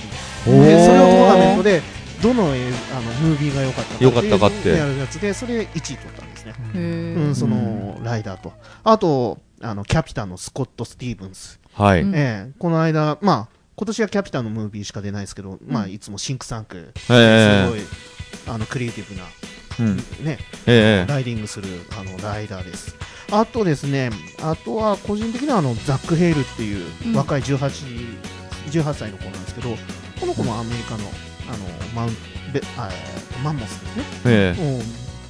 [0.47, 0.65] おー。
[0.65, 1.81] でそれをトーナメントで
[2.23, 4.69] どの映あのムービーが良かったか良かったかって。
[4.69, 6.79] いうやるやつでそれで1位取ったんですね、う
[7.29, 8.53] ん、そのライダーと。
[8.83, 11.99] あとあのキャピタンのスコット・スティーブンス、はい。
[11.99, 17.65] ええこの間まあ今年はキャピタンのムービーしか出ないですけど、まあいつもシンクサンク、ええ。
[17.65, 17.81] すごい
[18.55, 19.23] あのクリエイティブな、
[19.79, 19.97] うん。
[20.25, 21.11] ね、ええ。
[21.11, 22.95] ライディングするあのライダーです。
[23.31, 24.11] あとですね、
[24.41, 27.15] あとは個人的にはあのザック・ヘイルっていううん。
[27.15, 27.57] 若い18、
[28.69, 29.69] 18歳の子なんですけど、
[30.19, 31.03] この子もアメリカの
[31.49, 31.57] あの
[31.95, 32.13] マウン
[32.53, 34.55] ベあえーマンモスですね、え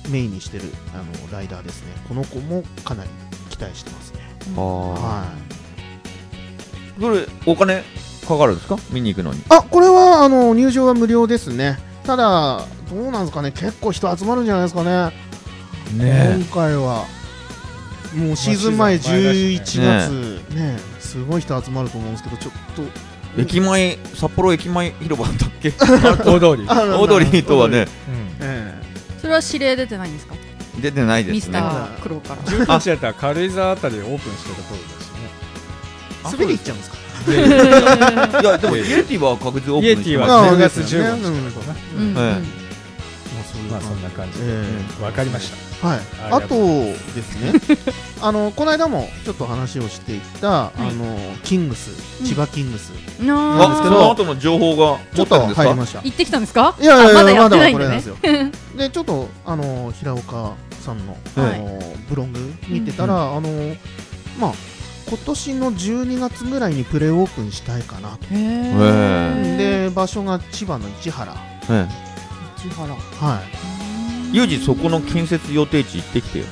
[0.07, 1.93] をメインにしてるあのライダーですね。
[2.07, 3.09] この子もかなり
[3.49, 4.19] 期待してますね。
[4.57, 7.83] あはーこれお金
[8.27, 8.77] かかるんですか？
[8.91, 9.41] 見に行くのに。
[9.49, 11.79] あこれはあの入場は無料ですね。
[12.05, 15.07] ただ、どうなんですかね、結構人集まるんじゃないですかね。
[15.97, 16.35] ねえ。
[16.37, 17.05] 今回は。
[18.13, 22.83] もうシーズン前まあシーズン前11だ月しねすごい人集まると思うんですけどちょっと
[23.37, 25.71] 駅前札幌駅前広場だっけ？
[25.79, 26.65] 大通り。
[26.67, 27.87] あ大通りとはね。
[28.39, 28.73] え
[29.21, 30.35] それは指令出てないんですか？
[30.79, 31.35] 出てないですね。
[31.35, 32.41] ミスタークローから。
[32.65, 35.29] 19日だったら軽井沢あたりでオープンしてるところだしね
[36.25, 36.97] え滑り行っちゃうんですか？
[38.41, 41.35] いやでもイエティは確実オープンイエティは10月15日からとね。
[41.97, 42.41] うんえ
[43.71, 44.45] まあそんな感じで。
[44.47, 45.03] え。
[45.03, 45.99] わかりましたはい、
[46.31, 47.35] あとです
[47.69, 47.77] ね、
[48.21, 51.89] あのこの間もちょっと話をしていた、あのキングス、
[52.25, 52.93] 千葉キングス。
[53.19, 53.27] うん。
[53.27, 55.99] なんですけど、あその後の情報がちょっと入りました。
[56.01, 56.75] 行ってきたんですか？
[56.79, 58.77] いやいやいやあまだやってないんまでねだこれなんですよ。
[58.79, 60.51] でちょっとあの平岡
[60.85, 61.59] さんの、あはい。
[61.59, 61.79] の
[62.09, 63.75] ブログ見てたら、あの
[64.39, 64.51] まあ
[65.09, 68.17] 今年の12月ぐらいにプレオープンしたいかなと。
[68.31, 71.35] へで場所が千葉の市原。
[71.69, 71.85] え。
[72.57, 72.93] 市原。
[72.93, 73.72] はい。
[74.33, 76.45] ユージそこの建設予定地行ってきてよ。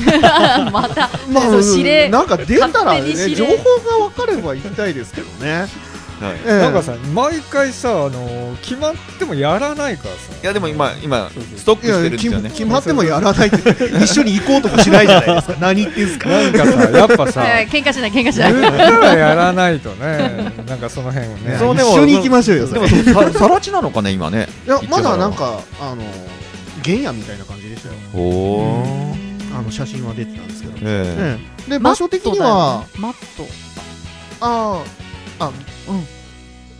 [0.72, 5.66] また、まあそう指令なんか出たらね情報が分かれば行きたいですけどね。
[6.20, 6.36] はい。
[6.46, 6.58] ええ。
[6.58, 10.32] なんかさ毎回さあの決まってもやらないからさ。
[10.42, 12.50] いやでも今今ストックしてるんですよね。
[12.50, 13.56] 決まってもやらないって。
[14.02, 15.54] 一緒に行こうともしないじゃないですか。
[15.60, 16.28] 何言ってんすか。
[16.28, 18.52] なんかさやっぱさはい喧嘩しない喧嘩しない。
[18.54, 20.52] 言ったらやらないとね。
[20.66, 21.56] なんかその辺をね。
[21.58, 24.48] そうでも一緒に行きましょうよでもささら地なのかね今ね。
[24.66, 26.02] いやまだなんかあの
[26.84, 27.94] 原野みたいな感じでしたよ。
[29.52, 31.38] あの写真は出てたんですけど、ええ。
[31.66, 33.44] えで場所的にはマット
[34.40, 34.82] あ
[35.40, 35.54] ああうん。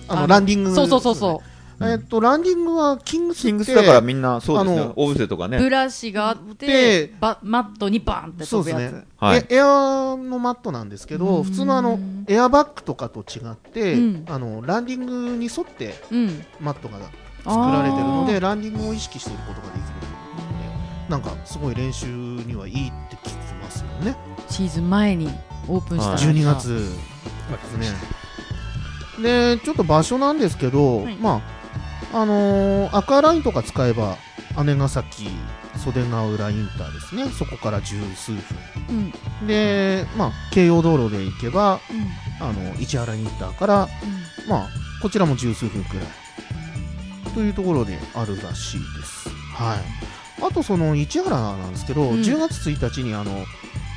[0.09, 1.51] あのランディングそうそうそうそう。
[1.83, 5.59] えっとランディングはキングスってキングスだからみんなそうですねあのオブセとかね。
[5.59, 8.93] ブラシがあってマットにバーンってそう飛ぶやつ。
[8.93, 9.65] ですね、はいエエア
[10.17, 11.99] のマットなんですけど普通のあの
[12.29, 14.25] エアバッグとかと違って、うん。
[14.29, 16.45] あのランディングに沿ってうん。
[16.61, 16.99] マットが
[17.45, 20.43] 作られてるのでランディングを意識していることができるというこ
[21.09, 24.17] とでなんかすごい練習にはいいって聞きますよね。
[24.49, 25.29] シーズン前に
[25.69, 26.19] オープンしたのが。
[26.19, 26.91] 12月。
[27.51, 27.89] ですね。
[29.23, 31.17] でちょっと場所なんですけど、はい。
[31.17, 31.43] ま
[32.13, 34.17] ああのーアクアラインとか使えば
[34.65, 35.29] 姉ヶ崎
[35.77, 37.29] 袖ヶ浦インターですね。
[37.31, 38.41] そこから十数分。
[38.91, 39.47] うん。
[39.47, 41.81] で、まあ、京葉道路で行けば、
[42.41, 43.89] あの市原インターから、
[44.49, 44.69] まあ、
[45.01, 46.07] こちらも十数分くらい
[47.31, 49.29] というところであるらしいです。
[49.55, 53.45] はい、あと、その市原なんですけど、うん10月1日にあの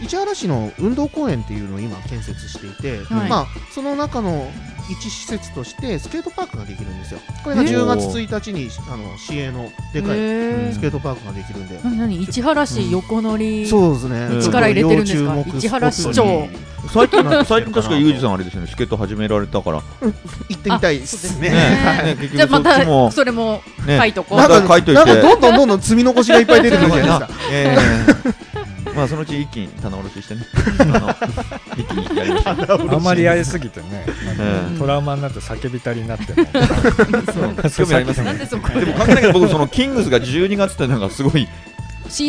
[0.02, 3.30] 市原市の運動公園っていうのを今建設していて、はい。
[3.30, 4.50] まあ、その中の
[4.90, 7.20] 一施設としてスケートパークができるんですよ。
[7.44, 11.98] これがえ10月1日にあの市営のでかいスケートパークができるんで、何？
[11.98, 14.44] 何市原市横乗りそうですね。
[14.44, 15.60] 力入れてるんですか？
[15.60, 16.48] 市原市長。
[16.92, 18.68] 最近 最近確かユージさんあれですよね。
[18.68, 19.82] スケート始められたから。
[20.50, 22.18] 行ってみたいですね。
[22.34, 23.98] じゃあまたそれもね。
[23.98, 24.38] 書いとこう。
[24.38, 25.06] なんか書いといて。
[25.06, 27.30] なんかどんどんどんどん積み残しがいっぱい出てくるじゃないですか。
[27.52, 27.78] え
[28.28, 28.63] え
[28.96, 30.42] まあそのうち一気に棚卸ししてね。
[30.80, 31.10] あの
[31.78, 32.94] 一気にやりましょう。
[32.94, 34.06] あんまりやりすぎてね、
[34.40, 36.46] ええトラウマになって叫びたりになっても。
[37.70, 38.34] 興味ありますね。
[38.34, 41.48] でそこでも考えないけど僕そのキングスが12月ってなんかすごい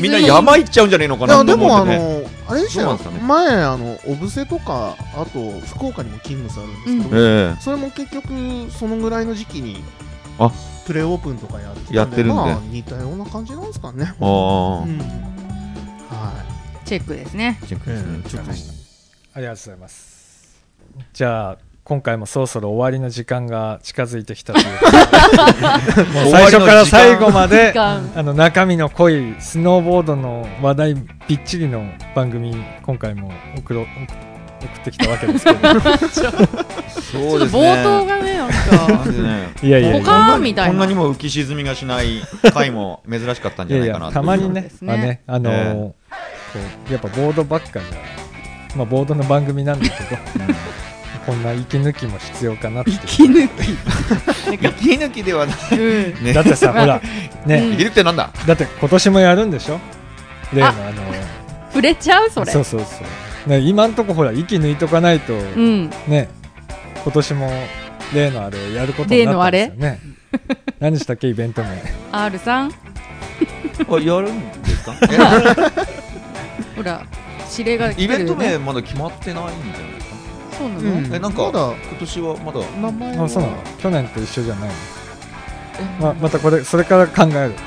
[0.01, 2.23] みんな山行っちゃうんじゃねえのかいやなとでもあ思ってね。
[2.23, 3.29] のあれでしたよどうなんですかね。
[3.29, 7.49] 前あの小布施とかあと福岡にもキングスあるんですけど、うん。
[7.51, 7.61] ええ。
[7.61, 8.27] それも結局
[8.71, 9.83] そのぐらいの時期に
[10.39, 10.51] あ。
[10.87, 11.59] プレーオープンとか
[11.91, 12.35] やってるんで。
[12.35, 14.15] まあ似たような感じなんですかね。
[14.21, 15.34] あーうん
[16.85, 17.59] チェックですね。
[17.67, 18.23] チェックですね。
[18.29, 18.51] ちょっと。
[18.51, 20.65] ありがとうございます。
[21.13, 24.67] じゃあ今回もそろそろ終わりの時間が近づいてきたという。
[26.15, 30.95] もう最初から最後まであの中身の濃いスノーボードの話題
[31.29, 33.89] びっちりの番組今回も送ろ送
[34.65, 35.81] 送ってきたわけですけど。
[35.81, 36.11] そうですね。
[36.11, 38.57] ちょっと冒頭がねなんか。
[39.63, 39.99] いやいやいや。
[39.99, 40.71] ポカーンみたいな。
[40.71, 42.23] こんなにも浮き沈みがしない
[42.53, 44.13] 回も珍しかったんじゃないかなと。
[44.13, 45.23] たまにねまあね。
[45.27, 45.75] あのーえ。
[45.77, 45.95] こ
[46.59, 47.83] うやっぱボードばっかじゃ
[48.77, 50.21] まあボードの番組なんだけど、
[51.27, 53.71] こんな息抜きも必要かなって息抜き。
[54.55, 55.79] 息抜きではない、
[56.23, 57.01] ねだってさほら
[57.47, 58.31] ね、息抜きってなんだ？
[58.47, 59.79] だって今年もやるんでしょ？
[60.53, 60.81] 例のあの
[61.71, 62.31] 触れちゃう？
[62.31, 62.53] それ。
[62.53, 62.87] そうそうそ
[63.47, 65.89] う、ね、今んとこほら息抜いとかないと、ん。
[66.09, 66.29] ね
[67.05, 67.51] 今年も
[68.13, 70.01] 例のあれをやることになったんですよね。
[70.81, 71.69] 何でしたっけイベント名。
[72.13, 72.73] R さん？
[73.89, 74.95] あやるんですか？
[76.77, 77.07] ほら
[77.51, 80.15] 指令が来てイベント名まだ決まってないんじゃないですか
[80.59, 81.15] そうなの、うん。
[81.15, 81.73] えなんかまだ。
[81.91, 82.61] 今年はまだ？
[82.81, 83.57] 名前あそうなの？
[83.79, 84.75] 去年と一緒じゃないの、
[86.01, 87.63] まあ、またこれそれから考えるって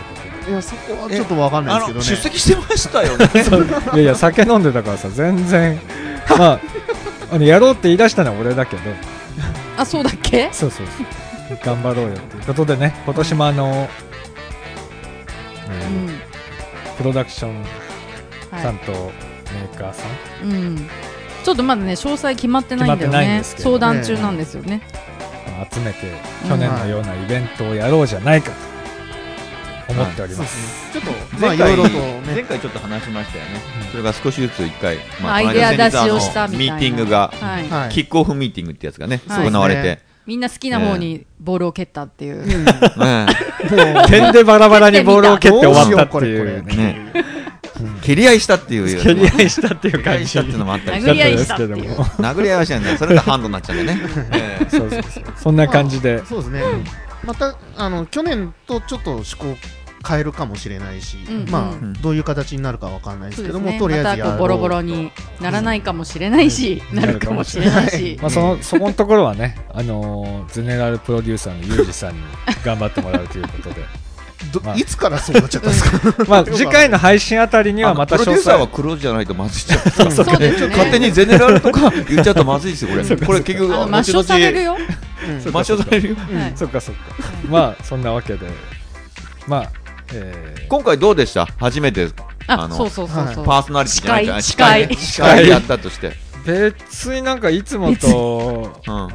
[0.45, 2.05] こいやそこはちょっとわかんないですけどね。
[2.05, 3.25] 出席してましたよね。
[3.93, 5.79] いやいや酒飲んでたからさ全然。
[6.37, 6.59] まあ
[7.33, 8.81] あのやろうって言い出したのは俺だけど。
[9.77, 10.49] あそうだっけ？
[10.53, 11.57] そうそうそう。
[11.63, 13.87] 頑張ろうよということでね今年もあの、
[15.69, 16.17] えーうん
[16.97, 17.65] プロダクションはい
[18.61, 20.03] さんとメーカーさ
[20.43, 20.89] ん、うん。
[21.43, 23.41] ちょっとまだね詳細決まってないんだよね。
[23.43, 24.81] 相談中なんですよね。
[25.57, 26.11] まあ集めて
[26.47, 28.51] 去年のようなイベントをやろうじゃないか
[29.87, 32.43] と思っております、ちょっとまあ前回いろいろと前ね。
[32.43, 36.75] 回ちょっと話しましたよね、それが少しずつ一回、アイデア出しをしたみたいな。
[36.75, 37.31] ミーティングが、
[37.89, 43.25] キックオフミーティングってやつがね、はい行われて、みんな好きな方にボールを蹴ったってい う、ね。
[44.07, 46.75] 点でバラバラにボールを蹴って終わったっていうどうしようこれこれ。
[46.75, 47.11] ね
[48.01, 50.03] 蹴り合いしたっていう蹴り合いしたっていう感じ。
[50.03, 51.99] 蹴り合いしたっていうのもあったり殴り合いしたっていう。
[51.99, 52.97] 殴り合いはしないんだよ。
[52.97, 54.05] それがハンドになっちゃうんだよね。
[54.33, 54.69] ええ。
[54.69, 55.23] そうそうそう。
[55.35, 56.23] そんな感じで。
[56.25, 56.61] そうですね、
[57.23, 59.55] またあの去年とちょっと趣向
[60.07, 61.17] 変えるかもしれないし、
[61.49, 72.21] まあ、どういう形になるかわかんないですけども、とりあえずボロボロにならないかもしれないし、なるかもしれないし、まあ、そのそこのところはね、あのーゼネラルプロデューサーのユージさんに
[72.63, 74.06] 頑張ってもらうということで。
[74.51, 75.83] どいつからそうなっちゃったんです
[76.15, 76.25] か？
[76.29, 80.11] まあ次回の配信あたりにはまたあのプロデューサーは詳細黒じゃないとまずいじゃんそう。
[80.11, 80.67] そうそうですね。
[80.69, 83.03] 勝手にゼネラルとか言っちゃうとまずいですよこれ。
[83.03, 84.77] そうかこれ結局あの抹消されるよ。
[84.77, 85.37] うん。
[85.51, 86.15] 抹消されるよ。
[86.15, 87.01] はいそっかそっか。
[87.49, 88.47] まあそんなわけで、
[89.47, 89.71] まあ、
[90.13, 91.47] え今回どうでした？
[91.59, 92.07] 初めて
[92.47, 93.45] あそうそうそうそう。
[93.45, 95.43] パーソナリティじゃないか司会司会。
[95.45, 96.09] でやったとして。
[96.45, 99.09] ー別になんかいつもとうん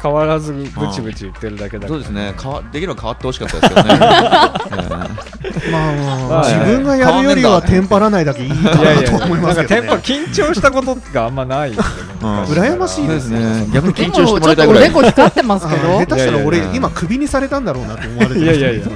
[0.00, 2.34] 変わらずブチブチ言ってるだけだからそうですね。
[2.40, 3.98] 変わできれば変わってほしかったですけどね。
[3.98, 5.96] まあ
[6.28, 11.70] まあ自分がやるよりはテンパらないだけいいかなと思いますけど、テンパ緊張したことがあんまない。
[11.70, 11.84] んでね
[12.22, 13.66] 羨ましいですね。
[13.72, 14.82] 逆に緊張してもらいたいぐらい。
[14.84, 15.96] ちょっとおでこ光ってますけど。
[15.96, 16.76] あ下手したら俺いやいやいや。
[16.76, 18.40] 今クビにされたんだろうなって思われてる。
[18.40, 18.86] いやいやいや、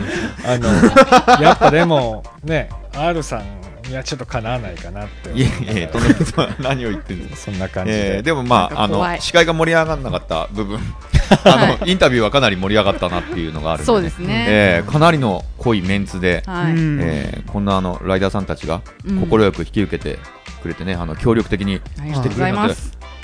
[0.47, 3.62] あの、やっぱでも、ね、R さん
[3.93, 5.31] にはちょっとかなわないかなって。
[5.33, 8.17] いやいやいやとんでもない何を言ってるんですそんな感じで。
[8.17, 10.81] えーでもまああの司会が盛り上がらなかった部分。
[11.45, 14.47] あのインタビューはかなり盛り上がったなっていうのがあるそうですね。
[14.49, 16.73] えーかなりの濃いメンツで、はい。
[16.73, 19.27] えーこんなあのライダーさんたちがうん。
[19.27, 20.19] 快く引き受けて
[20.63, 21.77] くれてね、あの協力的に
[22.15, 22.75] してくれるので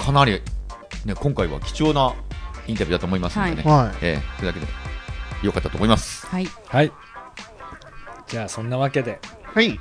[0.05, 0.43] かなり、
[1.05, 2.13] ね、今回は貴重な
[2.67, 3.77] インタビューだと思いますのでね、はい。
[3.79, 4.67] はいえーそれだけで
[5.43, 6.27] 良かったと思います。
[6.27, 6.49] はい。
[6.67, 6.93] はい。
[8.27, 9.21] じゃあそんなわけで、
[9.55, 9.79] はい。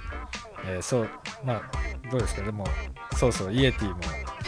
[0.69, 1.09] えーそう、
[1.45, 1.61] まあ、
[2.11, 2.65] どうですか、でも、
[3.15, 3.95] そうそう、イエティも。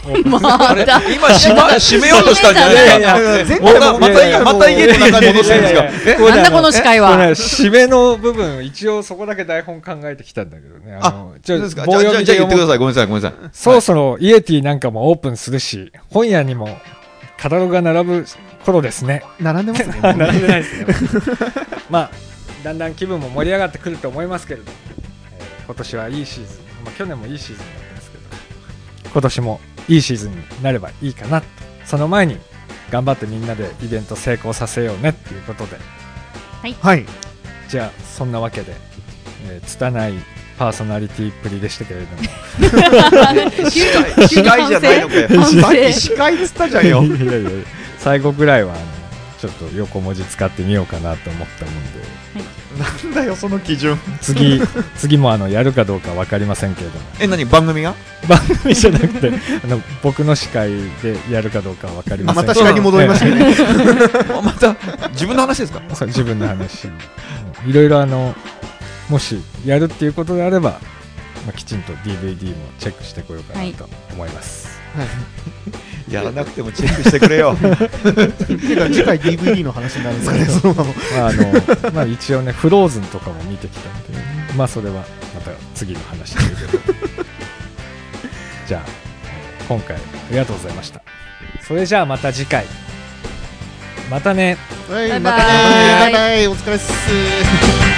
[0.02, 0.82] あれ
[1.14, 2.74] 今締ま 締めようとしたんじゃない？
[2.74, 10.98] ですかいやいや前回もまたまたイエティの中に戻してるんですかなんだこの司会は締めの部分、一応そこだけ台本考えてきたんだけどね。
[11.02, 16.78] あの、じゃあじゃあじゃあ言ってくださいごめんなさいごめんなさいそろそろイエティなんかもオープンするし、本屋にも
[17.36, 18.26] カタログが並ぶ
[18.64, 19.22] 頃ですね。
[19.38, 20.86] 並んでますね並んでないですね。
[21.90, 22.10] まあ、
[22.64, 24.72] だんだん気分も盛り上がってくると思いますけれど
[25.70, 28.24] 今年はいいシーズン、まあ、去年もいいシーズンだったんですけど、
[29.12, 31.46] 今年もいいシーズンになればいいかなと。
[31.84, 32.38] その前に
[32.90, 35.76] 頑張ってみんなでイベント成功させようねっていうことで、
[36.60, 36.74] はい。
[36.74, 37.06] はい。
[37.68, 38.74] じゃあ、そんなわけで、
[39.46, 40.14] えー、拙い
[40.58, 42.22] パーソナリティっぷりでしたけれども。
[43.70, 45.28] 司会司会じゃないのかよ
[45.62, 47.50] さっき司会っつったじゃんよ いやいやいや
[47.96, 48.82] 最後ぐらいは、あの、
[49.40, 52.59] ちょっと横文字使ってみようかなと思ったもんで。
[52.78, 53.98] なんだよその基準。
[54.20, 54.60] 次、
[54.96, 57.04] 次もあの、やるかどうかわかりませんけれども。
[57.18, 57.44] え何？
[57.44, 57.94] 番組が？
[58.28, 59.32] 番組じゃなくて、
[59.64, 60.70] あの、僕の司会
[61.02, 63.54] でやるかどうかわかりませんあまた司会に戻りましたね。
[64.38, 64.76] あまた
[65.10, 65.80] 自分の話ですか？
[66.06, 66.86] 自分の話。
[67.66, 68.34] いろいろあの、
[69.08, 70.78] もしやるっていうことであれば、
[71.46, 74.80] まあ、きちんと DVD もチェックしてこようかなと思います。
[76.10, 77.56] やらなくてもチェックしてくれよ。
[77.56, 84.18] てか次回 DVD の話になるんですかねそのまままああの まあ一応ねフローズンとかも見てきたんで
[84.56, 85.04] まあそれは
[85.34, 87.00] また次の話ということで
[88.66, 88.88] じゃあ
[89.68, 90.00] 今回あ
[90.30, 91.00] りがとうございました。
[91.66, 92.64] それじゃあまた次回。
[94.10, 94.56] またね。
[94.90, 95.20] はいバイバイ。
[95.20, 95.44] またね。
[96.00, 96.48] バイバイ。
[96.48, 97.89] お疲れっす